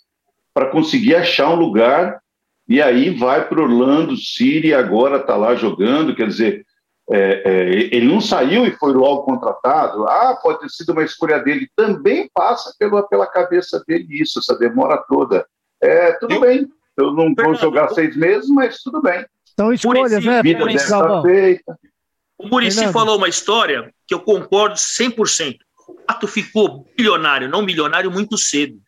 para 0.52 0.70
conseguir 0.70 1.14
achar 1.14 1.48
um 1.50 1.56
lugar, 1.56 2.20
e 2.68 2.82
aí 2.82 3.08
vai 3.08 3.48
para 3.48 3.62
Orlando 3.62 4.16
City, 4.16 4.74
agora 4.74 5.16
está 5.16 5.34
lá 5.34 5.54
jogando, 5.54 6.14
quer 6.14 6.28
dizer, 6.28 6.66
é, 7.10 7.42
é, 7.44 7.70
ele 7.94 8.06
não 8.06 8.20
saiu 8.20 8.66
e 8.66 8.72
foi 8.72 8.92
logo 8.92 9.22
contratado. 9.22 10.04
Ah, 10.06 10.38
pode 10.42 10.60
ter 10.60 10.68
sido 10.68 10.92
uma 10.92 11.02
escolha 11.02 11.38
dele. 11.38 11.70
Também 11.74 12.30
passa 12.34 12.74
pela, 12.78 13.02
pela 13.06 13.26
cabeça 13.26 13.82
dele 13.86 14.06
isso, 14.10 14.38
essa 14.38 14.54
demora 14.58 15.02
toda. 15.08 15.46
É, 15.80 16.12
tudo 16.12 16.34
eu, 16.34 16.40
bem. 16.40 16.68
Eu 16.96 17.12
não 17.12 17.34
vou 17.34 17.54
jogar 17.54 17.88
seis 17.90 18.16
meses, 18.16 18.48
mas 18.50 18.82
tudo 18.82 19.00
bem. 19.00 19.24
Então, 19.54 19.72
escolhas, 19.72 20.24
né? 20.24 20.42
Vida 20.42 20.64
deve 20.66 21.22
feita. 21.22 21.78
O 22.36 22.46
Murici 22.46 22.92
falou 22.92 23.16
uma 23.16 23.28
história 23.28 23.92
que 24.06 24.14
eu 24.14 24.20
concordo 24.20 24.76
100%. 24.76 25.56
O 25.88 25.94
Pato 26.06 26.28
ficou 26.28 26.86
bilionário, 26.96 27.48
não 27.48 27.62
milionário, 27.62 28.10
muito 28.10 28.36
cedo. 28.36 28.78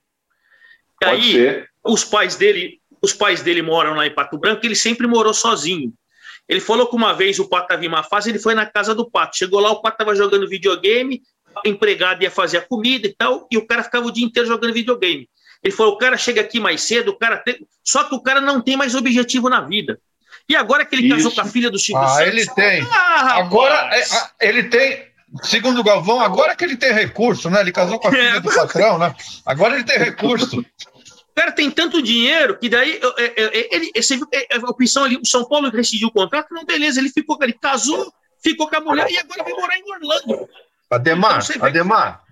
E 1.03 1.05
Pode 1.07 1.23
aí, 1.23 1.33
ser. 1.33 1.69
os 1.85 2.05
pais 2.05 2.37
dele, 2.37 2.79
os 3.03 3.13
pais 3.13 3.43
dele 3.43 3.63
moram 3.63 3.95
lá 3.95 4.07
em 4.07 4.15
Pato 4.15 4.39
Branco, 4.39 4.65
ele 4.65 4.77
sempre 4.77 5.07
morou 5.07 5.33
sozinho. 5.33 5.93
Ele 6.51 6.61
falou 6.61 6.89
que 6.89 6.97
uma 6.97 7.13
vez 7.13 7.39
o 7.39 7.49
Pato 7.49 7.67
estava 7.67 7.85
em 7.85 7.89
uma 7.89 8.03
fase, 8.03 8.29
ele 8.29 8.41
foi 8.41 8.57
na 8.57 8.67
casa 8.67 8.93
do 8.93 9.09
Pato. 9.09 9.37
Chegou 9.37 9.61
lá, 9.61 9.71
o 9.71 9.81
Pato 9.81 9.95
estava 9.95 10.17
jogando 10.17 10.49
videogame, 10.49 11.23
a 11.65 11.69
empregada 11.69 12.25
ia 12.25 12.31
fazer 12.31 12.57
a 12.57 12.61
comida 12.61 13.07
e 13.07 13.15
tal, 13.15 13.47
e 13.49 13.57
o 13.57 13.65
cara 13.65 13.85
ficava 13.85 14.09
o 14.09 14.11
dia 14.11 14.27
inteiro 14.27 14.49
jogando 14.49 14.75
videogame. 14.75 15.31
Ele 15.63 15.73
falou: 15.73 15.93
o 15.93 15.97
cara 15.97 16.17
chega 16.17 16.41
aqui 16.41 16.59
mais 16.59 16.83
cedo, 16.83 17.13
o 17.13 17.17
cara 17.17 17.37
tem... 17.37 17.65
só 17.85 18.03
que 18.03 18.17
o 18.17 18.21
cara 18.21 18.41
não 18.41 18.61
tem 18.61 18.77
mais 18.77 18.97
objetivo 18.97 19.49
na 19.49 19.61
vida. 19.61 20.01
E 20.49 20.57
agora 20.57 20.85
que 20.85 20.97
ele 20.97 21.07
Isso. 21.07 21.17
casou 21.17 21.31
com 21.31 21.41
a 21.41 21.45
filha 21.45 21.71
do 21.71 21.79
Chico 21.79 21.99
ah, 21.99 22.09
Santos. 22.09 22.27
Ele 22.27 22.47
tem. 22.47 22.83
Ah, 22.91 23.39
agora 23.39 23.97
é, 23.97 24.03
ele 24.49 24.65
tem. 24.65 25.09
Segundo 25.45 25.79
o 25.79 25.85
Galvão, 25.85 26.21
agora 26.21 26.57
que 26.57 26.65
ele 26.65 26.77
tem 26.77 26.93
recurso, 26.93 27.49
né? 27.49 27.61
Ele 27.61 27.71
casou 27.71 28.01
com 28.01 28.09
a 28.09 28.11
filha 28.11 28.41
do 28.41 28.53
patrão, 28.53 28.99
né? 28.99 29.15
Agora 29.47 29.75
ele 29.75 29.85
tem 29.85 29.99
recurso 29.99 30.65
cara 31.41 31.53
tem 31.53 31.71
tanto 31.71 32.03
dinheiro 32.03 32.59
que 32.59 32.69
daí 32.69 33.01
ele, 33.71 33.91
você 33.97 34.17
viu 34.17 34.29
a 34.31 34.71
opção 34.71 35.05
ali, 35.05 35.17
o 35.17 35.25
São 35.25 35.49
Paulo 35.49 35.71
rescindiu 35.71 36.09
o 36.09 36.13
contrato, 36.13 36.53
não, 36.53 36.67
beleza, 36.67 37.01
ele 37.01 37.09
ficou, 37.09 37.39
ele 37.41 37.55
casou, 37.55 38.13
ficou 38.43 38.69
com 38.69 38.77
a 38.77 38.81
mulher 38.81 39.11
e 39.11 39.17
agora 39.17 39.43
vai 39.43 39.53
morar 39.55 39.79
em 39.79 39.91
Orlando. 39.91 40.49
Ademar, 40.91 41.43
então, 41.43 41.67
Ademar, 41.67 42.23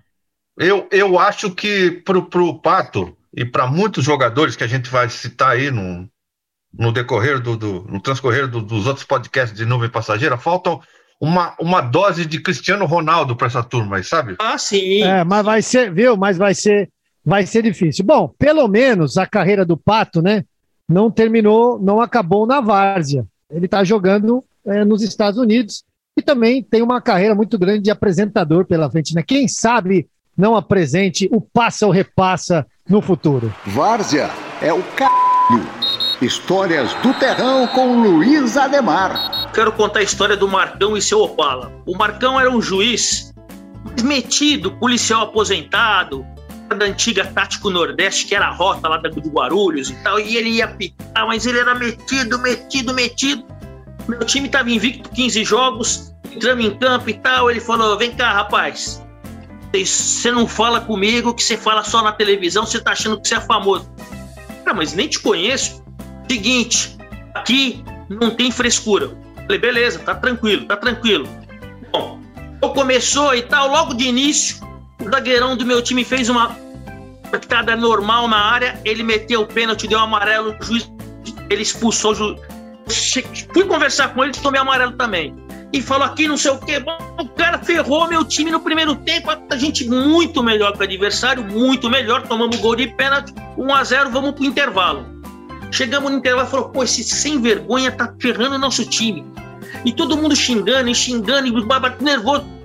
eu, 0.55 0.87
eu 0.91 1.17
acho 1.17 1.49
que 1.49 1.89
pro, 2.05 2.29
pro 2.29 2.61
Pato 2.61 3.17
e 3.35 3.43
para 3.43 3.65
muitos 3.65 4.03
jogadores 4.03 4.55
que 4.55 4.63
a 4.63 4.67
gente 4.67 4.91
vai 4.91 5.09
citar 5.09 5.53
aí 5.53 5.71
no, 5.71 6.07
no 6.71 6.91
decorrer 6.91 7.39
do, 7.39 7.57
do 7.57 7.85
no 7.89 7.99
transcorrer 7.99 8.47
do, 8.47 8.61
dos 8.61 8.85
outros 8.85 9.05
podcasts 9.07 9.57
de 9.57 9.65
nuvem 9.65 9.89
passageira, 9.89 10.37
faltam 10.37 10.79
uma, 11.19 11.55
uma 11.59 11.81
dose 11.81 12.27
de 12.27 12.39
Cristiano 12.39 12.85
Ronaldo 12.85 13.35
para 13.35 13.47
essa 13.47 13.63
turma 13.63 13.97
aí, 13.97 14.03
sabe? 14.03 14.35
Ah, 14.37 14.57
sim. 14.57 15.01
É, 15.01 15.23
mas 15.23 15.43
vai 15.43 15.61
ser, 15.63 15.91
viu? 15.91 16.15
Mas 16.15 16.37
vai 16.37 16.53
ser 16.53 16.89
vai 17.25 17.45
ser 17.45 17.63
difícil. 17.63 18.05
Bom, 18.05 18.33
pelo 18.37 18.67
menos 18.67 19.17
a 19.17 19.25
carreira 19.25 19.65
do 19.65 19.77
Pato, 19.77 20.21
né, 20.21 20.43
não 20.87 21.11
terminou, 21.11 21.79
não 21.79 22.01
acabou 22.01 22.45
na 22.45 22.61
várzea. 22.61 23.25
Ele 23.51 23.65
está 23.65 23.83
jogando 23.83 24.43
é, 24.65 24.83
nos 24.83 25.01
Estados 25.01 25.39
Unidos 25.39 25.83
e 26.17 26.21
também 26.21 26.63
tem 26.63 26.81
uma 26.81 27.01
carreira 27.01 27.35
muito 27.35 27.57
grande 27.57 27.83
de 27.83 27.91
apresentador 27.91 28.65
pela 28.65 28.89
frente, 28.89 29.15
né? 29.15 29.23
Quem 29.23 29.47
sabe 29.47 30.07
não 30.37 30.55
apresente 30.55 31.29
o 31.31 31.41
passa 31.41 31.85
ou 31.85 31.91
repassa 31.91 32.65
no 32.87 33.01
futuro. 33.01 33.53
Várzea 33.67 34.29
é 34.61 34.73
o 34.73 34.81
c... 34.81 35.05
Histórias 36.21 36.93
do 36.95 37.13
Terrão 37.13 37.65
com 37.67 38.01
Luiz 38.01 38.57
Ademar. 38.57 39.51
Quero 39.53 39.71
contar 39.71 39.99
a 39.99 40.03
história 40.03 40.35
do 40.35 40.47
Marcão 40.47 40.97
e 40.97 41.01
seu 41.01 41.21
Opala. 41.21 41.71
O 41.85 41.97
Marcão 41.97 42.39
era 42.39 42.51
um 42.51 42.61
juiz 42.61 43.33
metido, 44.03 44.71
policial 44.77 45.23
aposentado, 45.23 46.25
da 46.75 46.85
antiga 46.85 47.25
Tático 47.25 47.69
Nordeste, 47.69 48.25
que 48.25 48.35
era 48.35 48.47
a 48.47 48.51
rota 48.51 48.87
lá 48.87 48.97
do 48.97 49.29
Guarulhos 49.29 49.89
e 49.89 49.95
tal, 50.03 50.19
e 50.19 50.37
ele 50.37 50.49
ia 50.49 50.67
pitar, 50.67 51.25
mas 51.25 51.45
ele 51.45 51.59
era 51.59 51.75
metido, 51.75 52.39
metido, 52.39 52.93
metido. 52.93 53.45
Meu 54.07 54.19
time 54.19 54.47
estava 54.47 54.71
invicto 54.71 55.09
15 55.09 55.43
jogos, 55.43 56.13
entramos 56.31 56.65
em 56.65 56.77
campo 56.77 57.09
e 57.09 57.13
tal. 57.13 57.49
Ele 57.49 57.59
falou: 57.59 57.97
Vem 57.97 58.11
cá, 58.11 58.33
rapaz, 58.33 59.03
você 59.71 60.31
não 60.31 60.47
fala 60.47 60.81
comigo 60.81 61.33
que 61.33 61.43
você 61.43 61.57
fala 61.57 61.83
só 61.83 62.01
na 62.01 62.11
televisão, 62.11 62.65
você 62.65 62.79
tá 62.79 62.91
achando 62.91 63.21
que 63.21 63.27
você 63.27 63.35
é 63.35 63.41
famoso. 63.41 63.89
Cara, 64.65 64.75
mas 64.75 64.93
nem 64.93 65.07
te 65.07 65.19
conheço. 65.19 65.83
Seguinte, 66.29 66.97
aqui 67.33 67.83
não 68.09 68.31
tem 68.31 68.51
frescura. 68.51 69.11
Falei, 69.35 69.59
beleza, 69.59 69.99
tá 69.99 70.15
tranquilo, 70.15 70.65
tá 70.65 70.75
tranquilo. 70.75 71.27
Bom, 71.91 72.19
começou 72.73 73.33
e 73.35 73.41
tal, 73.41 73.67
logo 73.67 73.93
de 73.93 74.05
início, 74.05 74.57
o 74.99 75.09
zagueirão 75.09 75.55
do 75.55 75.65
meu 75.65 75.81
time 75.81 76.03
fez 76.03 76.29
uma 76.29 76.55
pitada 77.31 77.75
normal 77.75 78.27
na 78.27 78.37
área, 78.37 78.79
ele 78.83 79.03
meteu 79.03 79.41
o 79.41 79.45
pênalti, 79.45 79.87
deu 79.87 79.99
um 79.99 80.03
amarelo, 80.03 80.55
o 80.59 80.63
juiz 80.63 80.91
ele 81.49 81.61
expulsou 81.61 82.11
o 82.11 82.15
juiz. 82.15 82.39
Fui 83.53 83.65
conversar 83.65 84.13
com 84.13 84.23
ele, 84.23 84.33
tomei 84.33 84.59
amarelo 84.59 84.93
também. 84.93 85.35
E 85.71 85.81
falou 85.81 86.05
aqui 86.05 86.27
não 86.27 86.37
sei 86.37 86.51
o 86.51 86.57
que. 86.57 86.77
O 87.19 87.29
cara 87.29 87.59
ferrou 87.59 88.07
meu 88.07 88.25
time 88.25 88.49
no 88.49 88.59
primeiro 88.59 88.95
tempo. 88.95 89.29
A 89.29 89.55
gente 89.55 89.87
muito 89.87 90.41
melhor 90.41 90.73
que 90.73 90.79
o 90.79 90.83
adversário, 90.83 91.43
muito 91.43 91.89
melhor. 91.89 92.23
Tomamos 92.23 92.57
gol 92.57 92.75
de 92.75 92.87
pênalti, 92.87 93.33
1 93.55 93.73
a 93.73 93.83
0 93.83 94.09
vamos 94.09 94.31
pro 94.31 94.45
intervalo. 94.45 95.05
Chegamos 95.71 96.11
no 96.11 96.17
intervalo 96.17 96.47
e 96.47 96.51
falou: 96.51 96.69
pô, 96.69 96.83
esse 96.83 97.03
sem 97.03 97.39
vergonha 97.39 97.91
tá 97.91 98.11
ferrando 98.19 98.55
o 98.55 98.59
nosso 98.59 98.83
time. 98.85 99.23
E 99.85 99.93
todo 99.93 100.17
mundo 100.17 100.35
xingando, 100.35 100.89
e 100.89 100.95
xingando, 100.95 101.47
e 101.47 102.03
nervoso. 102.03 102.58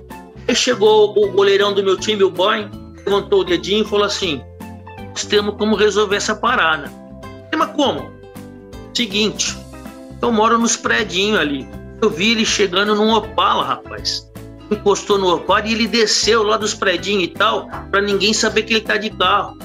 Aí 0.47 0.55
chegou 0.55 1.11
o 1.17 1.31
goleirão 1.31 1.73
do 1.73 1.83
meu 1.83 1.97
time, 1.97 2.23
o 2.23 2.29
Boy, 2.29 2.69
levantou 3.05 3.41
o 3.41 3.43
dedinho 3.43 3.83
e 3.83 3.87
falou 3.87 4.05
assim: 4.05 4.41
Nós 5.09 5.25
temos 5.25 5.55
como 5.55 5.75
resolver 5.75 6.15
essa 6.15 6.35
parada. 6.35 6.91
Mas 7.55 7.71
como? 7.71 8.11
Seguinte, 8.93 9.57
eu 10.21 10.31
moro 10.31 10.57
nos 10.57 10.75
predinhos 10.75 11.39
ali. 11.39 11.67
Eu 12.01 12.09
vi 12.09 12.31
ele 12.31 12.45
chegando 12.45 12.93
num 12.95 13.13
Opala, 13.13 13.63
rapaz. 13.63 14.29
Encostou 14.69 15.17
no 15.17 15.33
Opala 15.33 15.67
e 15.67 15.73
ele 15.73 15.87
desceu 15.87 16.43
lá 16.43 16.57
dos 16.57 16.73
predinhos 16.73 17.23
e 17.23 17.27
tal, 17.27 17.69
para 17.89 18.01
ninguém 18.01 18.33
saber 18.33 18.63
que 18.63 18.73
ele 18.73 18.81
tá 18.81 18.97
de 18.97 19.09
carro. 19.09 19.57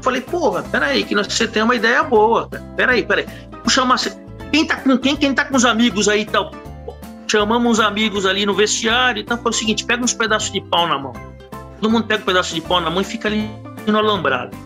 Falei, 0.00 0.20
porra, 0.20 0.62
peraí, 0.62 1.04
que 1.04 1.14
você 1.14 1.46
tem 1.46 1.62
uma 1.62 1.76
ideia 1.76 2.02
boa. 2.02 2.48
Peraí, 2.76 3.04
peraí. 3.04 3.26
Vou 3.50 3.68
chamar. 3.68 3.98
Quem 4.50 4.66
tá 4.66 4.76
com 4.76 4.98
quem? 4.98 5.16
Quem 5.16 5.34
tá 5.34 5.44
com 5.44 5.56
os 5.56 5.64
amigos 5.64 6.08
aí 6.08 6.22
e 6.22 6.26
tal? 6.26 6.50
Chamamos 7.32 7.72
uns 7.72 7.80
amigos 7.80 8.26
ali 8.26 8.44
no 8.44 8.54
vestiário, 8.54 9.22
então 9.22 9.38
foi 9.38 9.50
o 9.50 9.54
seguinte, 9.54 9.86
pega 9.86 10.04
uns 10.04 10.12
pedaços 10.12 10.52
de 10.52 10.60
pau 10.60 10.86
na 10.86 10.98
mão. 10.98 11.12
Todo 11.80 11.90
mundo 11.90 12.06
pega 12.06 12.22
um 12.22 12.26
pedaço 12.26 12.54
de 12.54 12.60
pau 12.60 12.78
na 12.78 12.90
mão 12.90 13.00
e 13.00 13.04
fica 13.04 13.26
ali 13.26 13.50
no 13.86 13.98
alambrado. 13.98 14.56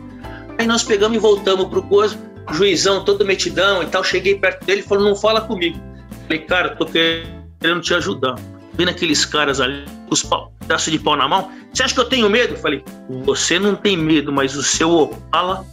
Aí 0.58 0.66
nós 0.66 0.82
pegamos 0.82 1.16
e 1.16 1.20
voltamos 1.20 1.66
pro 1.68 1.80
coisa, 1.82 2.18
juizão 2.52 3.04
todo 3.04 3.24
metidão 3.24 3.82
e 3.82 3.86
tal. 3.86 4.02
Cheguei 4.02 4.34
perto 4.34 4.66
dele 4.66 4.80
e 4.80 4.82
falou: 4.82 5.04
Não 5.04 5.14
fala 5.14 5.40
comigo. 5.42 5.78
Falei, 6.24 6.40
cara, 6.40 6.74
tô 6.74 6.86
querendo 6.86 7.80
te 7.80 7.94
ajudar. 7.94 8.34
Vendo 8.74 8.88
aqueles 8.88 9.24
caras 9.24 9.60
ali, 9.60 9.84
os 10.10 10.28
pedaços 10.60 10.92
de 10.92 10.98
pau 10.98 11.16
na 11.16 11.28
mão. 11.28 11.50
Você 11.72 11.84
acha 11.84 11.94
que 11.94 12.00
eu 12.00 12.08
tenho 12.08 12.28
medo? 12.28 12.56
Falei, 12.56 12.84
você 13.24 13.58
não 13.58 13.76
tem 13.76 13.96
medo, 13.96 14.32
mas 14.32 14.56
o 14.56 14.62
seu 14.62 14.90
Opala. 14.90 15.64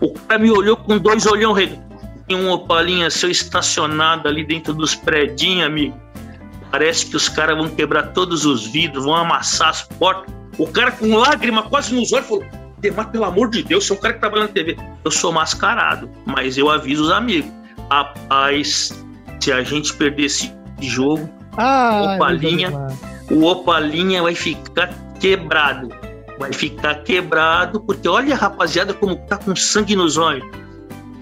O 0.00 0.12
cara 0.12 0.38
me 0.38 0.50
olhou 0.50 0.76
com 0.76 0.98
dois 0.98 1.26
olhão 1.26 1.52
redondo. 1.52 1.89
Tem 2.30 2.36
um 2.38 2.48
Opalinha 2.48 3.10
seu 3.10 3.28
estacionado 3.28 4.28
ali 4.28 4.44
dentro 4.44 4.72
dos 4.72 4.94
predinhos, 4.94 5.66
amigo. 5.66 6.00
Parece 6.70 7.06
que 7.06 7.16
os 7.16 7.28
caras 7.28 7.56
vão 7.58 7.68
quebrar 7.68 8.12
todos 8.12 8.46
os 8.46 8.68
vidros, 8.68 9.04
vão 9.04 9.16
amassar 9.16 9.70
as 9.70 9.82
portas. 9.82 10.32
O 10.56 10.68
cara 10.68 10.92
com 10.92 11.12
lágrima 11.16 11.64
quase 11.64 11.92
nos 11.92 12.12
olhos 12.12 12.28
falou: 12.28 12.44
Demar, 12.78 13.10
pelo 13.10 13.24
amor 13.24 13.50
de 13.50 13.64
Deus, 13.64 13.84
você 13.84 13.92
é 13.92 13.96
um 13.96 13.98
cara 13.98 14.14
que 14.14 14.20
trabalha 14.20 14.42
na 14.44 14.48
TV. 14.48 14.76
Eu 15.04 15.10
sou 15.10 15.32
mascarado, 15.32 16.08
mas 16.24 16.56
eu 16.56 16.70
aviso 16.70 17.02
os 17.02 17.10
amigos. 17.10 17.50
Rapaz, 17.90 19.04
se 19.40 19.50
a 19.50 19.64
gente 19.64 19.92
perder 19.94 20.26
esse 20.26 20.54
jogo, 20.80 21.28
Ah, 21.56 22.14
Opalinha, 22.14 22.70
o 23.28 23.44
Opalinha 23.44 24.22
vai 24.22 24.36
ficar 24.36 24.94
quebrado. 25.18 25.88
Vai 26.38 26.52
ficar 26.52 26.94
quebrado, 27.02 27.80
porque 27.80 28.06
olha, 28.06 28.36
rapaziada, 28.36 28.94
como 28.94 29.16
tá 29.16 29.36
com 29.36 29.56
sangue 29.56 29.96
nos 29.96 30.16
olhos. 30.16 30.48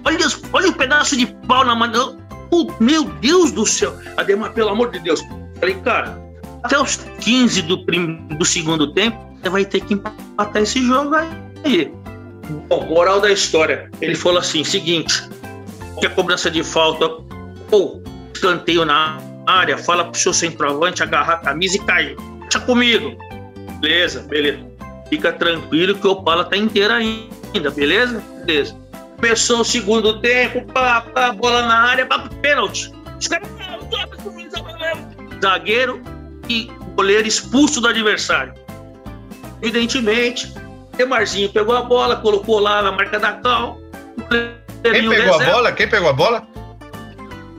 Olha, 0.09 0.27
olha 0.53 0.69
o 0.71 0.73
pedaço 0.73 1.17
de 1.17 1.27
pau 1.47 1.65
na 1.65 1.75
mão. 1.75 2.19
Oh, 2.51 2.67
meu 2.81 3.05
Deus 3.05 3.53
do 3.53 3.67
céu. 3.67 3.95
Ademar, 4.17 4.53
pelo 4.53 4.71
amor 4.71 4.91
de 4.91 4.99
Deus. 5.01 5.21
Falei, 5.61 5.75
cara, 5.85 6.19
até 6.63 6.81
os 6.81 6.97
15 7.21 7.63
do, 7.63 7.85
prim- 7.85 8.27
do 8.29 8.45
segundo 8.45 8.93
tempo, 8.95 9.19
você 9.43 9.51
vai 9.51 9.65
ter 9.67 9.81
que 9.81 9.93
empatar 9.95 10.63
esse 10.63 10.83
jogo 10.83 11.15
aí. 11.15 11.93
Bom, 12.69 12.87
moral 12.87 13.21
da 13.21 13.31
história. 13.31 13.91
Ele 14.01 14.15
falou 14.15 14.39
assim: 14.39 14.65
seguinte, 14.65 15.23
a 16.03 16.09
cobrança 16.09 16.51
de 16.51 16.65
falta 16.65 17.07
ou 17.71 18.03
escanteio 18.33 18.85
na 18.87 19.19
área, 19.47 19.77
fala 19.77 20.07
pro 20.07 20.19
seu 20.19 20.33
centroavante 20.33 21.03
agarrar 21.03 21.35
a 21.35 21.39
camisa 21.39 21.77
e 21.77 21.81
cair. 21.81 22.17
Deixa 22.41 22.61
comigo. 22.61 23.15
Beleza, 23.81 24.21
beleza. 24.23 24.61
Fica 25.11 25.33
tranquilo 25.33 25.95
que 25.97 26.07
o 26.07 26.13
Opala 26.13 26.45
tá 26.45 26.57
inteiro 26.57 26.95
ainda, 26.95 27.71
beleza? 27.71 28.23
Beleza. 28.47 28.75
Começou 29.21 29.61
o 29.61 29.65
segundo 29.65 30.21
tempo, 30.21 30.65
pá, 30.73 31.01
pá, 31.01 31.33
bola 31.33 31.63
na 31.63 31.89
área, 31.91 32.07
pá, 32.07 32.29
pênalti. 32.41 32.93
Os 33.19 33.27
caras, 33.27 33.49
Zagueiro 35.43 36.01
e 36.49 36.71
goleiro 36.95 37.27
expulso 37.27 37.81
do 37.81 37.89
adversário. 37.89 38.55
Evidentemente, 39.61 40.53
Demarzinho 40.97 41.49
pegou 41.51 41.77
a 41.77 41.83
bola, 41.83 42.17
colocou 42.17 42.61
lá 42.61 42.81
na 42.81 42.93
marca 42.93 43.19
da 43.19 43.33
cal. 43.33 43.81
Quem 44.83 45.09
pegou 45.09 45.35
a 45.35 45.45
bola? 45.45 45.73
Quem 45.73 45.89
pegou 45.89 46.09
a 46.09 46.13
bola? 46.13 46.47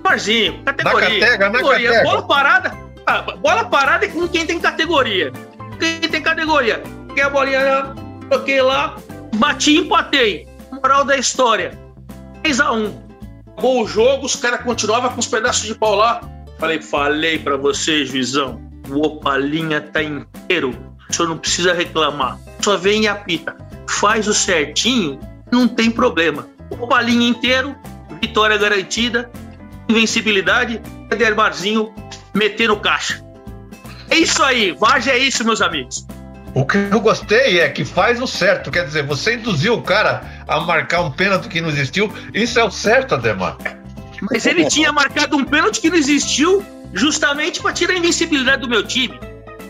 Marzinho, 0.03 0.63
categoria. 0.63 1.09
Na 1.09 1.19
catega, 1.19 1.45
na 1.45 1.51
categoria. 1.51 1.91
catega. 1.91 2.09
Bola 2.09 2.27
parada. 2.27 2.77
ah, 3.05 3.21
bola 3.21 3.65
parada 3.65 4.05
é 4.05 4.09
com 4.09 4.27
quem 4.27 4.45
tem 4.45 4.59
categoria. 4.59 5.31
Quem 5.77 5.99
tem 5.99 6.21
categoria. 6.21 6.81
Peguei 7.07 7.23
a 7.23 7.29
bolinha, 7.29 7.95
toquei 8.29 8.61
lá, 8.61 8.95
bati 9.35 9.71
e 9.71 9.77
empatei. 9.79 10.48
Moral 10.81 11.03
da 11.05 11.17
história. 11.17 11.77
3x1. 12.43 12.93
Acabou 13.51 13.83
o 13.83 13.87
jogo, 13.87 14.25
os 14.25 14.35
caras 14.35 14.61
continuavam 14.61 15.11
com 15.11 15.19
os 15.19 15.27
pedaços 15.27 15.63
de 15.63 15.75
pau 15.75 15.95
lá. 15.95 16.21
Falei, 16.57 16.81
falei 16.81 17.39
pra 17.39 17.57
você, 17.57 18.05
juizão. 18.05 18.61
O 18.89 19.05
Opalinha 19.05 19.81
tá 19.81 20.01
inteiro. 20.01 20.75
O 21.09 21.13
senhor 21.13 21.27
não 21.27 21.37
precisa 21.37 21.73
reclamar. 21.73 22.39
Só 22.61 22.77
vem 22.77 23.03
e 23.03 23.07
apita. 23.07 23.55
Faz 23.87 24.27
o 24.27 24.33
certinho, 24.33 25.19
não 25.51 25.67
tem 25.67 25.91
problema. 25.91 26.47
Opalinha 26.69 27.27
inteiro, 27.27 27.75
vitória 28.21 28.57
garantida 28.57 29.29
invencibilidade, 29.89 30.79
Edermarzinho 31.11 31.91
meter 32.33 32.69
no 32.69 32.79
caixa. 32.79 33.25
É 34.09 34.17
isso 34.17 34.41
aí, 34.43 34.71
Varja 34.71 35.11
é 35.11 35.17
isso, 35.17 35.43
meus 35.43 35.61
amigos. 35.61 36.05
O 36.59 36.65
que 36.65 36.77
eu 36.91 36.99
gostei 36.99 37.61
é 37.61 37.69
que 37.69 37.85
faz 37.85 38.21
o 38.21 38.27
certo, 38.27 38.69
quer 38.69 38.83
dizer, 38.85 39.03
você 39.05 39.35
induziu 39.35 39.75
o 39.75 39.81
cara 39.81 40.21
a 40.45 40.59
marcar 40.59 41.01
um 41.01 41.09
pênalti 41.09 41.47
que 41.47 41.61
não 41.61 41.69
existiu, 41.69 42.11
isso 42.33 42.59
é 42.59 42.63
o 42.65 42.69
certo, 42.69 43.15
Ademar. 43.15 43.55
Mas 44.29 44.45
ele 44.45 44.65
tinha 44.67 44.91
marcado 44.91 45.37
um 45.37 45.45
pênalti 45.45 45.79
que 45.79 45.89
não 45.89 45.95
existiu 45.95 46.61
justamente 46.93 47.61
para 47.61 47.71
tirar 47.71 47.93
a 47.93 47.97
invencibilidade 47.97 48.61
do 48.61 48.67
meu 48.69 48.83
time. 48.85 49.17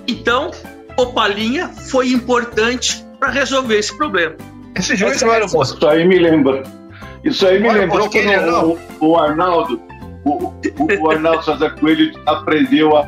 Então, 0.08 0.49
o 0.97 1.06
Palinha 1.08 1.67
foi 1.67 2.12
importante 2.12 3.06
para 3.19 3.30
resolver 3.30 3.78
esse 3.78 3.95
problema. 3.95 4.34
Esse 4.75 4.95
juiz 4.95 5.21
não 5.21 5.32
era 5.32 5.45
o 5.45 5.52
moço. 5.52 5.75
Isso 5.75 5.88
aí 5.88 6.08
me 6.08 6.17
lembra. 6.17 6.63
Isso 7.23 7.45
aí 7.45 7.60
me 7.60 7.69
Olha, 7.69 7.82
lembrou 7.82 8.10
quando 8.10 8.25
não. 8.25 8.80
o, 8.99 9.10
o 9.12 9.17
Arnaldo, 9.17 9.80
o, 10.25 10.45
o- 10.45 10.56
o 11.02 11.12
Arnaldo 11.12 11.43
César 11.45 11.69
Coelho 11.80 12.12
aprendeu 12.25 12.97
a, 12.97 13.08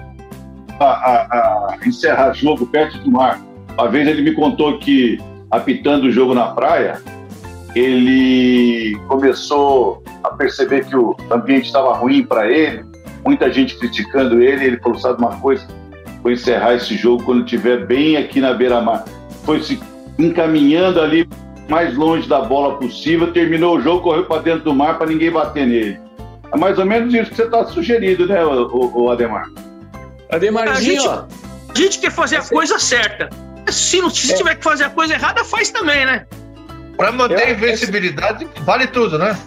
a- 0.79 0.85
a- 0.85 1.77
a 1.81 1.87
encerrar 1.87 2.33
jogo 2.33 2.67
perto 2.67 2.99
do 2.99 3.09
mar. 3.09 3.41
Uma 3.77 3.87
vez 3.89 4.07
ele 4.07 4.21
me 4.21 4.33
contou 4.33 4.77
que, 4.79 5.19
apitando 5.49 6.05
o 6.05 6.11
jogo 6.11 6.33
na 6.33 6.47
praia, 6.47 7.01
ele 7.75 8.97
começou 9.07 10.03
a 10.23 10.29
perceber 10.29 10.85
que 10.85 10.95
o 10.95 11.15
ambiente 11.31 11.65
estava 11.65 11.93
ruim 11.95 12.23
para 12.23 12.49
ele, 12.49 12.83
muita 13.25 13.51
gente 13.51 13.77
criticando 13.77 14.41
ele. 14.41 14.65
Ele 14.65 14.77
falou: 14.77 14.99
sabe 14.99 15.19
uma 15.19 15.35
coisa? 15.37 15.65
Vou 16.21 16.31
encerrar 16.31 16.75
esse 16.75 16.95
jogo 16.95 17.23
quando 17.23 17.43
estiver 17.43 17.85
bem 17.85 18.17
aqui 18.17 18.39
na 18.39 18.53
beira-mar. 18.53 19.03
Foi 19.43 19.61
se 19.61 19.79
encaminhando 20.19 21.01
ali 21.01 21.27
mais 21.67 21.95
longe 21.95 22.27
da 22.27 22.41
bola 22.41 22.77
possível, 22.77 23.31
terminou 23.31 23.77
o 23.77 23.81
jogo, 23.81 24.01
correu 24.01 24.25
para 24.25 24.41
dentro 24.41 24.65
do 24.65 24.73
mar 24.75 24.97
para 24.97 25.07
ninguém 25.07 25.31
bater 25.31 25.65
nele. 25.65 25.99
É 26.53 26.57
mais 26.57 26.77
ou 26.77 26.85
menos 26.85 27.13
isso 27.13 27.29
que 27.31 27.37
você 27.37 27.43
está 27.43 27.65
sugerindo, 27.65 28.27
né, 28.27 28.43
o, 28.43 28.67
o- 28.67 29.03
o 29.03 29.09
Ademar? 29.09 29.49
Ademarzinho, 30.29 31.01
A 31.01 31.05
gente-. 31.05 31.41
A 31.73 31.77
gente 31.79 31.99
quer 31.99 32.11
fazer 32.11 32.35
a 32.35 32.43
coisa 32.43 32.77
certa. 32.77 33.29
Se, 33.71 34.01
não, 34.01 34.09
se 34.09 34.31
É. 34.33 34.35
tiver 34.35 34.55
que 34.55 34.63
fazer 34.63 34.83
a 34.85 34.89
coisa 34.89 35.13
errada, 35.13 35.43
faz 35.43 35.69
também, 35.71 36.05
né? 36.05 36.25
Pra 36.97 37.11
manter 37.11 37.43
a 37.43 37.49
invencibilidade, 37.51 38.47
vale 38.61 38.87
tudo, 38.87 39.17
né? 39.17 39.37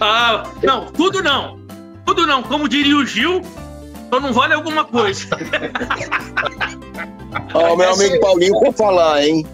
Ah, 0.00 0.44
não, 0.62 0.86
tudo 0.86 1.22
não. 1.22 1.58
Tudo 2.04 2.26
não. 2.26 2.42
Como 2.42 2.68
diria 2.68 2.96
o 2.96 3.06
Gil, 3.06 3.40
só 4.12 4.18
não 4.20 4.32
vale 4.32 4.54
alguma 4.54 4.84
coisa. 4.84 5.26
Ó, 7.54 7.74
o 7.74 7.76
meu 7.76 7.88
Essa- 7.90 8.04
amigo 8.04 8.20
Paulinho 8.20 8.58
for 8.60 8.72
falar, 8.74 9.24
hein? 9.24 9.46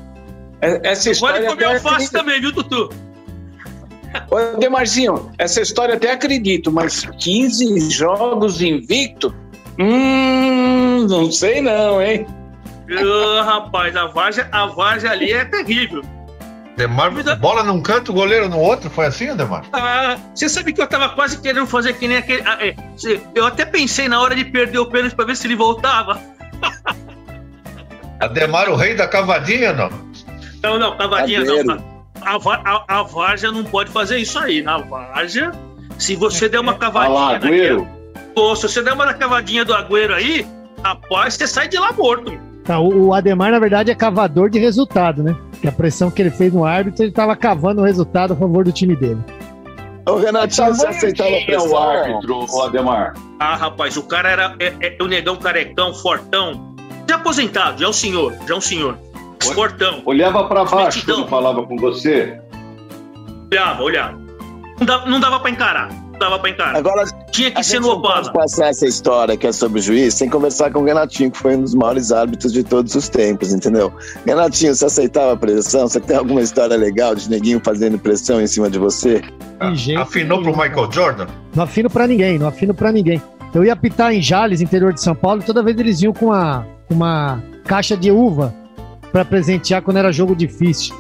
É- 0.61 0.81
Essa 0.91 1.11
história. 1.11 1.37
Vale 1.43 1.49
comer 1.55 1.65
até 1.65 1.75
alface 1.75 1.95
acredito. 1.95 2.13
também, 2.13 2.41
viu, 2.41 2.53
Tutu? 2.53 2.91
Ô, 4.31 4.59
Demarzinho, 4.59 5.31
essa 5.39 5.61
história 5.61 5.95
até 5.95 6.11
acredito, 6.13 6.73
mas 6.73 7.07
15 7.21 7.89
jogos 7.91 8.61
invicto? 8.61 9.33
Hum, 9.79 11.07
não 11.09 11.31
sei 11.31 11.61
não, 11.61 12.03
hein? 12.03 12.27
Ah, 12.99 13.43
rapaz, 13.43 13.95
a 13.97 14.07
Varja, 14.07 14.49
a 14.51 14.67
Varja 14.67 15.11
ali 15.11 15.33
é 15.33 15.45
terrível. 15.45 16.03
Ademar, 16.75 17.11
bola 17.39 17.63
num 17.63 17.83
canto, 17.83 18.11
goleiro 18.13 18.49
no 18.49 18.59
outro, 18.59 18.89
foi 18.89 19.05
assim, 19.07 19.29
Ademar? 19.29 19.65
Ah, 19.73 20.17
você 20.35 20.49
sabe 20.49 20.73
que 20.73 20.81
eu 20.81 20.87
tava 20.87 21.11
quase 21.11 21.39
querendo 21.41 21.67
fazer 21.67 21.93
que 21.93 22.09
nem 22.09 22.17
aquele. 22.17 22.43
ah, 22.47 22.57
é, 22.61 22.75
eu 23.35 23.45
até 23.47 23.65
pensei 23.67 24.09
na 24.09 24.21
hora 24.21 24.35
de 24.35 24.45
perder 24.47 24.79
o 24.79 24.87
pênalti 24.87 25.15
pra 25.15 25.27
ver 25.27 25.37
se 25.37 25.47
ele 25.47 25.57
voltava. 25.57 26.19
Ademar, 28.19 28.69
o 28.69 28.77
rei 28.77 28.95
da 28.95 29.07
cavadinha, 29.09 29.73
não? 29.73 29.91
Não, 30.63 30.79
não, 30.79 30.97
cavadinha 30.97 31.41
não. 31.45 31.57
Cadeiro. 31.67 31.85
A, 32.23 32.37
a, 32.37 32.85
a, 32.97 33.01
a 33.01 33.03
Varja 33.03 33.51
não 33.51 33.65
pode 33.65 33.91
fazer 33.91 34.19
isso 34.19 34.39
aí. 34.39 34.63
Na 34.63 34.79
Varja, 34.79 35.53
se 35.99 36.17
você 36.17 36.49
der 36.49 36.61
uma 36.61 36.75
cavadinha. 36.75 37.15
Olha 37.19 37.31
lá, 37.31 37.37
Agüero. 37.37 37.81
naquela- 37.83 38.01
Pô, 38.35 38.55
se 38.57 38.63
você 38.69 38.83
der 38.83 38.93
uma 38.93 39.13
cavadinha 39.15 39.65
do 39.65 39.75
Agüero 39.75 40.15
aí, 40.15 40.47
rapaz, 40.85 41.35
você 41.35 41.47
sai 41.47 41.69
de 41.69 41.79
lá 41.79 41.93
morto. 41.93 42.39
Tá, 42.71 42.79
o, 42.79 43.09
o 43.09 43.15
Ademar, 43.15 43.51
na 43.51 43.59
verdade, 43.59 43.91
é 43.91 43.97
cavador 43.97 44.49
de 44.49 44.61
resultado, 44.61 45.25
né? 45.25 45.37
Que 45.61 45.67
a 45.67 45.73
pressão 45.73 46.09
que 46.09 46.23
ele 46.23 46.31
fez 46.31 46.53
no 46.53 46.65
árbitro, 46.65 47.03
ele 47.03 47.11
tava 47.11 47.35
cavando 47.35 47.81
o 47.81 47.85
resultado 47.85 48.33
a 48.33 48.37
favor 48.37 48.63
do 48.63 48.71
time 48.71 48.95
dele. 48.95 49.19
Ô, 50.09 50.15
Renatinho, 50.15 50.69
você 50.69 50.87
aceitava 50.87 51.31
a 51.31 51.33
é 51.33 51.43
o 51.43 51.47
pressão? 51.47 51.77
árbitro, 51.77 52.47
o 52.49 52.63
Ademar? 52.63 53.15
Ah, 53.41 53.57
rapaz, 53.57 53.97
o 53.97 54.05
cara 54.05 54.31
era 54.31 54.55
é, 54.61 54.73
é, 54.83 55.03
o 55.03 55.09
negão 55.09 55.35
carecão, 55.35 55.93
fortão. 55.93 56.77
Já 57.09 57.17
aposentado, 57.17 57.81
já 57.81 57.87
é 57.87 57.89
um 57.89 57.93
senhor, 57.93 58.37
já 58.47 58.55
é 58.55 58.57
um 58.57 58.61
senhor. 58.61 58.97
Fortão. 59.53 60.03
Olhava 60.05 60.45
para 60.45 60.65
baixo 60.65 60.99
Mentidão. 60.99 61.17
quando 61.23 61.29
falava 61.29 61.67
com 61.67 61.77
você. 61.77 62.41
Olhava, 63.51 63.83
olhava. 63.83 64.21
Não 64.79 64.87
dava, 64.87 65.11
não 65.11 65.19
dava 65.19 65.41
pra 65.41 65.51
encarar. 65.51 65.89
Não 66.21 66.29
dava 66.29 66.39
pra 66.39 66.51
encarar. 66.51 66.77
Agora, 66.77 67.05
Tinha 67.31 67.51
que 67.51 67.63
ser 67.65 67.81
no 67.81 67.89
não 67.89 68.03
pode 68.03 68.29
Opala. 68.29 68.33
passar 68.33 68.67
essa 68.69 68.87
história 68.87 69.37
que 69.39 69.47
é 69.47 69.53
sobre 69.53 69.81
o 69.81 69.83
juiz 69.83 70.13
sem 70.13 70.29
conversar 70.29 70.71
com 70.71 70.81
o 70.81 70.85
Renatinho, 70.85 71.31
que 71.31 71.39
foi 71.39 71.57
um 71.57 71.63
dos 71.63 71.75
maiores 71.75 72.13
árbitros 72.13 72.53
de 72.53 72.63
todos 72.63 72.95
os 72.95 73.09
tempos, 73.09 73.55
entendeu? 73.55 73.91
Renatinho, 74.27 74.75
você 74.75 74.85
aceitava 74.85 75.33
a 75.33 75.37
pressão? 75.37 75.89
Você 75.89 75.99
tem 75.99 76.17
alguma 76.17 76.43
história 76.43 76.77
legal 76.77 77.15
de 77.15 77.31
neguinho 77.31 77.59
fazendo 77.65 77.99
pressão 77.99 78.39
em 78.39 78.47
cima 78.47 78.69
de 78.69 78.79
você? 78.79 79.23
De 79.63 79.77
jeito 79.77 80.01
Afinou 80.03 80.43
pro 80.43 80.53
Michael 80.53 80.93
Jordan? 80.93 81.27
Não 81.55 81.65
afino 81.65 81.89
pra 81.89 82.07
ninguém, 82.07 82.39
não 82.39 82.49
afino 82.49 82.75
pra 82.75 82.93
ninguém. 82.93 83.23
Eu 83.55 83.65
ia 83.65 83.73
apitar 83.73 84.13
em 84.13 84.21
Jales, 84.21 84.61
interior 84.61 84.93
de 84.93 85.01
São 85.01 85.15
Paulo, 85.15 85.41
e 85.41 85.45
toda 85.45 85.63
vez 85.63 85.79
eles 85.79 86.03
iam 86.03 86.13
com 86.13 86.27
uma, 86.27 86.67
uma 86.91 87.43
caixa 87.65 87.97
de 87.97 88.11
uva 88.11 88.55
pra 89.11 89.25
presentear 89.25 89.81
quando 89.83 89.97
era 89.97 90.13
jogo 90.13 90.37
difícil. 90.37 90.95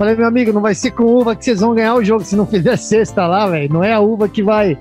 Falei, 0.00 0.16
meu 0.16 0.26
amigo, 0.26 0.50
não 0.50 0.62
vai 0.62 0.74
ser 0.74 0.92
com 0.92 1.02
uva 1.02 1.36
que 1.36 1.44
vocês 1.44 1.60
vão 1.60 1.74
ganhar 1.74 1.94
o 1.94 2.02
jogo 2.02 2.24
se 2.24 2.34
não 2.34 2.46
fizer 2.46 2.74
sexta 2.78 3.26
lá, 3.26 3.46
velho. 3.46 3.70
Não 3.70 3.84
é 3.84 3.92
a 3.92 4.00
uva 4.00 4.30
que 4.30 4.42
vai 4.42 4.78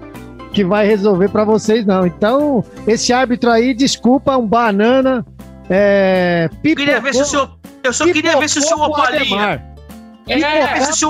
que 0.54 0.64
vai 0.64 0.88
resolver 0.88 1.28
para 1.28 1.44
vocês, 1.44 1.86
não. 1.86 2.06
Então, 2.08 2.64
esse 2.88 3.12
árbitro 3.12 3.50
aí, 3.50 3.74
desculpa, 3.74 4.38
um 4.38 4.48
banana. 4.48 5.26
É, 5.70 6.48
pipocou, 6.62 6.86
queria 6.86 7.02
ver 7.02 7.14
se 7.14 7.22
o 7.22 7.26
seu, 7.26 7.50
eu 7.84 7.92
só 7.92 8.06
queria 8.06 8.40
ver 8.40 8.50
se 8.50 8.60
o 8.60 8.62
seu 8.62 8.78
Opalinha. 8.80 9.62
É, 10.26 10.80
se 10.84 10.92
o 10.92 10.96
seu 10.96 11.10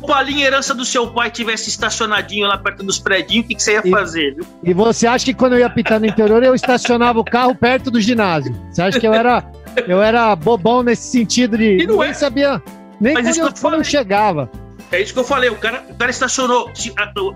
Opalinha, 0.00 0.46
herança 0.46 0.74
do 0.74 0.86
seu 0.86 1.06
pai, 1.08 1.30
tivesse 1.30 1.68
estacionadinho 1.68 2.48
lá 2.48 2.56
perto 2.56 2.82
dos 2.82 2.98
predinhos, 2.98 3.44
o 3.44 3.48
que, 3.48 3.56
que 3.56 3.62
você 3.62 3.74
ia 3.74 3.82
e, 3.84 3.90
fazer? 3.90 4.36
Viu? 4.36 4.46
E 4.64 4.72
você 4.72 5.06
acha 5.06 5.22
que 5.22 5.34
quando 5.34 5.52
eu 5.52 5.58
ia 5.58 5.68
pitar 5.68 6.00
no 6.00 6.06
interior, 6.06 6.42
eu 6.42 6.54
estacionava 6.54 7.20
o 7.20 7.24
carro 7.24 7.54
perto 7.54 7.90
do 7.90 8.00
ginásio? 8.00 8.58
Você 8.72 8.80
acha 8.80 8.98
que 8.98 9.06
eu 9.06 9.12
era, 9.12 9.44
eu 9.86 10.02
era 10.02 10.34
bobão 10.34 10.82
nesse 10.82 11.10
sentido 11.10 11.58
de. 11.58 11.82
E 11.82 11.86
não 11.86 11.98
nem 11.98 12.08
é. 12.08 12.14
sabia. 12.14 12.62
Nem 13.00 13.14
Mas 13.14 13.36
quando, 13.36 13.46
eu, 13.46 13.54
quando 13.60 13.74
eu 13.74 13.84
chegava. 13.84 14.50
É 14.92 15.00
isso 15.00 15.12
que 15.12 15.18
eu 15.18 15.24
falei, 15.24 15.50
o 15.50 15.56
cara, 15.56 15.84
o 15.88 15.94
cara 15.94 16.10
estacionou 16.10 16.70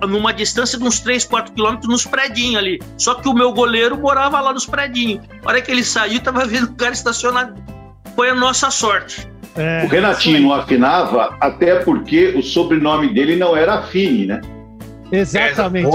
numa 0.08 0.32
distância 0.32 0.78
de 0.78 0.84
uns 0.84 1.00
3, 1.00 1.24
4 1.24 1.52
quilômetros 1.52 1.88
nos 1.88 2.06
predinhos 2.06 2.56
ali. 2.56 2.80
Só 2.96 3.14
que 3.14 3.28
o 3.28 3.34
meu 3.34 3.52
goleiro 3.52 3.98
morava 3.98 4.40
lá 4.40 4.52
nos 4.52 4.66
predinhos. 4.66 5.24
A 5.44 5.48
hora 5.48 5.60
que 5.60 5.70
ele 5.70 5.82
saiu, 5.82 6.20
tava 6.20 6.46
vendo 6.46 6.66
o 6.66 6.74
cara 6.74 6.92
estacionado. 6.92 7.54
Foi 8.14 8.30
a 8.30 8.34
nossa 8.34 8.70
sorte. 8.70 9.28
É, 9.56 9.84
o 9.84 9.88
Renatinho 9.88 10.40
não 10.40 10.54
afinava, 10.54 11.36
até 11.40 11.76
porque 11.80 12.28
o 12.36 12.42
sobrenome 12.42 13.12
dele 13.12 13.34
não 13.34 13.56
era 13.56 13.82
Fini, 13.82 14.26
né? 14.26 14.40
Exatamente. 15.10 15.88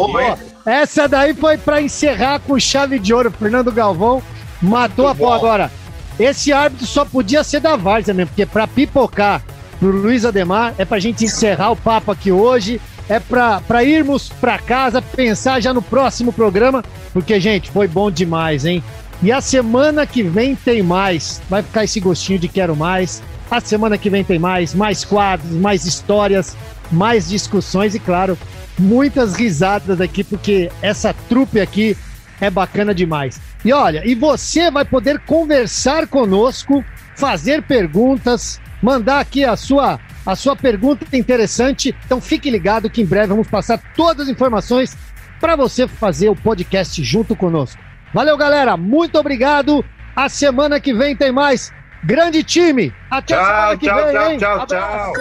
É, 0.65 0.81
essa 0.81 1.07
daí 1.07 1.33
foi 1.33 1.57
para 1.57 1.81
encerrar 1.81 2.39
com 2.39 2.59
chave 2.59 2.99
de 2.99 3.13
ouro. 3.13 3.31
Fernando 3.31 3.71
Galvão 3.71 4.21
matou 4.61 5.05
Muito 5.05 5.23
a 5.23 5.27
pau 5.27 5.33
agora. 5.33 5.71
Esse 6.19 6.51
árbitro 6.51 6.85
só 6.85 7.05
podia 7.05 7.43
ser 7.45 7.61
da 7.61 7.77
Várzea 7.77 8.13
mesmo, 8.13 8.29
porque 8.29 8.45
para 8.45 8.67
pipocar 8.67 9.41
pro 9.79 9.89
Luiz 9.89 10.25
Ademar. 10.25 10.73
É 10.77 10.85
pra 10.85 10.99
gente 10.99 11.25
encerrar 11.25 11.71
o 11.71 11.75
papo 11.75 12.11
aqui 12.11 12.31
hoje. 12.31 12.81
É 13.07 13.19
pra 13.19 13.83
irmos 13.83 14.29
pra 14.41 14.57
casa, 14.57 14.99
pensar 15.01 15.59
já 15.59 15.71
no 15.71 15.81
próximo 15.81 16.33
programa, 16.33 16.83
porque, 17.13 17.39
gente, 17.39 17.69
foi 17.69 17.87
bom 17.87 18.09
demais, 18.09 18.65
hein? 18.65 18.83
E 19.21 19.31
a 19.31 19.39
semana 19.41 20.07
que 20.07 20.23
vem 20.23 20.55
tem 20.55 20.81
mais. 20.81 21.39
Vai 21.47 21.61
ficar 21.61 21.83
esse 21.83 21.99
gostinho 21.99 22.39
de 22.39 22.47
quero 22.47 22.75
mais. 22.75 23.21
A 23.49 23.61
semana 23.61 23.95
que 23.95 24.09
vem 24.09 24.23
tem 24.23 24.39
mais, 24.39 24.73
mais 24.73 25.05
quadros, 25.05 25.51
mais 25.51 25.85
histórias, 25.85 26.57
mais 26.91 27.29
discussões 27.29 27.93
e, 27.93 27.99
claro, 27.99 28.35
muitas 28.77 29.35
risadas 29.35 30.01
aqui, 30.01 30.23
porque 30.23 30.71
essa 30.81 31.13
trupe 31.29 31.61
aqui 31.61 31.95
é 32.41 32.49
bacana 32.49 32.93
demais. 32.93 33.39
E 33.63 33.71
olha, 33.71 34.01
e 34.03 34.15
você 34.15 34.71
vai 34.71 34.83
poder 34.83 35.19
conversar 35.19 36.07
conosco, 36.07 36.83
fazer 37.15 37.61
perguntas, 37.61 38.59
mandar 38.85 39.19
aqui 39.19 39.43
a 39.43 39.55
sua, 39.55 39.99
a 40.23 40.35
sua 40.35 40.55
pergunta 40.55 41.05
interessante. 41.17 41.93
Então 42.05 42.21
fique 42.21 42.51
ligado 42.51 42.89
que 42.89 43.01
em 43.01 43.05
breve 43.05 43.27
vamos 43.27 43.47
passar 43.47 43.81
todas 43.95 44.27
as 44.27 44.29
informações 44.29 44.95
para 45.41 45.55
você 45.55 45.87
fazer 45.87 46.29
o 46.29 46.35
podcast 46.35 47.03
junto 47.03 47.35
conosco. 47.35 47.81
Valeu, 48.13 48.37
galera. 48.37 48.77
Muito 48.77 49.17
obrigado. 49.17 49.83
A 50.15 50.29
semana 50.29 50.79
que 50.79 50.93
vem 50.93 51.15
tem 51.15 51.31
mais. 51.31 51.73
Grande 52.03 52.43
time. 52.43 52.93
Até 53.09 53.35
tchau, 53.35 53.43
a 53.43 53.45
semana 53.45 53.77
que 53.77 53.85
tchau, 53.87 53.95
vem, 53.97 54.13
tchau, 54.13 54.31
hein? 54.31 54.37
Tchau, 54.37 54.57
tchau, 54.57 54.67
tchau. 54.67 55.13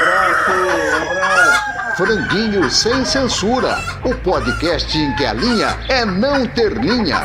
Abraço, 0.00 0.50
abraço. 1.12 1.96
Franguinho 1.96 2.70
sem 2.70 3.04
censura. 3.04 3.78
O 4.04 4.14
podcast 4.16 4.98
em 4.98 5.14
que 5.14 5.24
a 5.24 5.32
linha 5.32 5.78
é 5.88 6.04
não 6.04 6.44
ter 6.46 6.72
linha. 6.72 7.22